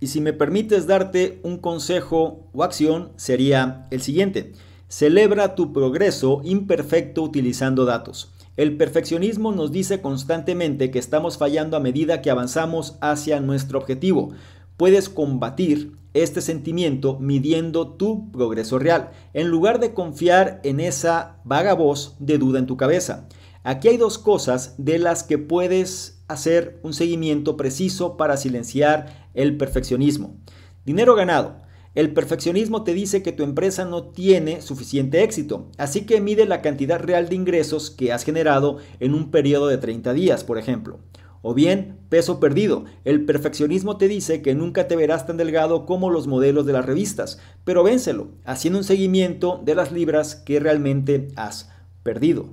[0.00, 4.54] Y si me permites darte un consejo o acción, sería el siguiente.
[4.88, 8.32] Celebra tu progreso imperfecto utilizando datos.
[8.56, 14.30] El perfeccionismo nos dice constantemente que estamos fallando a medida que avanzamos hacia nuestro objetivo
[14.76, 21.74] puedes combatir este sentimiento midiendo tu progreso real, en lugar de confiar en esa vaga
[21.74, 23.28] voz de duda en tu cabeza.
[23.64, 29.56] Aquí hay dos cosas de las que puedes hacer un seguimiento preciso para silenciar el
[29.56, 30.36] perfeccionismo.
[30.84, 31.66] Dinero ganado.
[31.96, 36.60] El perfeccionismo te dice que tu empresa no tiene suficiente éxito, así que mide la
[36.60, 41.00] cantidad real de ingresos que has generado en un periodo de 30 días, por ejemplo.
[41.48, 42.86] O bien, peso perdido.
[43.04, 46.84] El perfeccionismo te dice que nunca te verás tan delgado como los modelos de las
[46.84, 51.70] revistas, pero vénselo, haciendo un seguimiento de las libras que realmente has
[52.02, 52.48] perdido.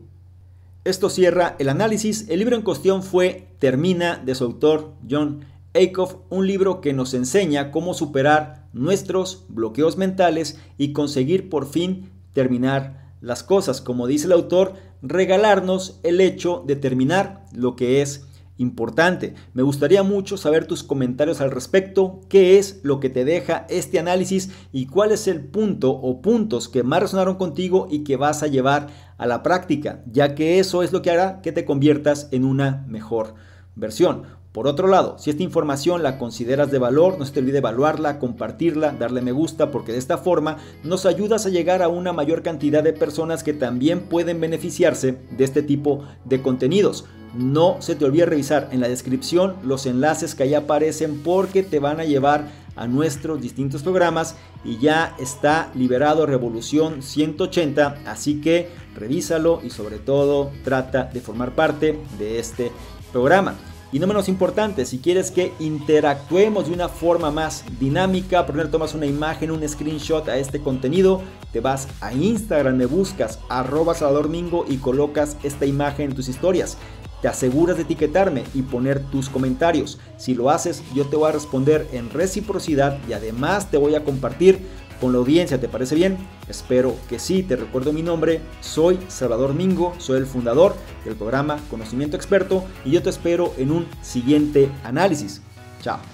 [0.83, 2.29] Esto cierra el análisis.
[2.29, 7.15] El libro en cuestión fue Termina de su autor John Aikoff, un libro que nos
[7.15, 13.81] enseña cómo superar nuestros bloqueos mentales y conseguir por fin terminar las cosas.
[13.81, 18.27] Como dice el autor, regalarnos el hecho de terminar lo que es
[18.63, 19.35] importante.
[19.53, 23.99] Me gustaría mucho saber tus comentarios al respecto, qué es lo que te deja este
[23.99, 28.41] análisis y cuál es el punto o puntos que más resonaron contigo y que vas
[28.41, 28.87] a llevar
[29.17, 32.83] a la práctica, ya que eso es lo que hará que te conviertas en una
[32.87, 33.35] mejor
[33.75, 34.23] versión.
[34.53, 38.19] Por otro lado, si esta información la consideras de valor, no se te olvide evaluarla,
[38.19, 42.43] compartirla, darle me gusta, porque de esta forma nos ayudas a llegar a una mayor
[42.43, 47.05] cantidad de personas que también pueden beneficiarse de este tipo de contenidos.
[47.33, 51.79] No se te olvide revisar en la descripción los enlaces que ahí aparecen porque te
[51.79, 58.69] van a llevar a nuestros distintos programas y ya está liberado Revolución 180, así que
[58.95, 62.71] revísalo y sobre todo trata de formar parte de este
[63.11, 63.55] programa.
[63.91, 68.95] Y no menos importante, si quieres que interactuemos de una forma más dinámica, primero tomas
[68.95, 71.21] una imagen, un screenshot a este contenido,
[71.51, 73.93] te vas a Instagram, me buscas arroba
[74.27, 76.79] Mingo y colocas esta imagen en tus historias.
[77.23, 79.97] Te aseguras de etiquetarme y poner tus comentarios.
[80.17, 84.03] Si lo haces, yo te voy a responder en reciprocidad y además te voy a
[84.03, 84.59] compartir
[84.99, 85.57] con la audiencia.
[85.57, 86.17] ¿Te parece bien?
[86.49, 87.41] Espero que sí.
[87.41, 88.41] Te recuerdo mi nombre.
[88.59, 89.93] Soy Salvador Mingo.
[89.99, 95.41] Soy el fundador del programa Conocimiento Experto y yo te espero en un siguiente análisis.
[95.81, 96.12] Chao.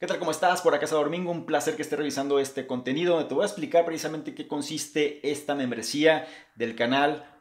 [0.00, 0.20] ¿Qué tal?
[0.20, 0.62] ¿Cómo estás?
[0.62, 3.46] Por acá Salvador Mingo, un placer que estés revisando este contenido donde te voy a
[3.46, 7.37] explicar precisamente qué consiste esta membresía del canal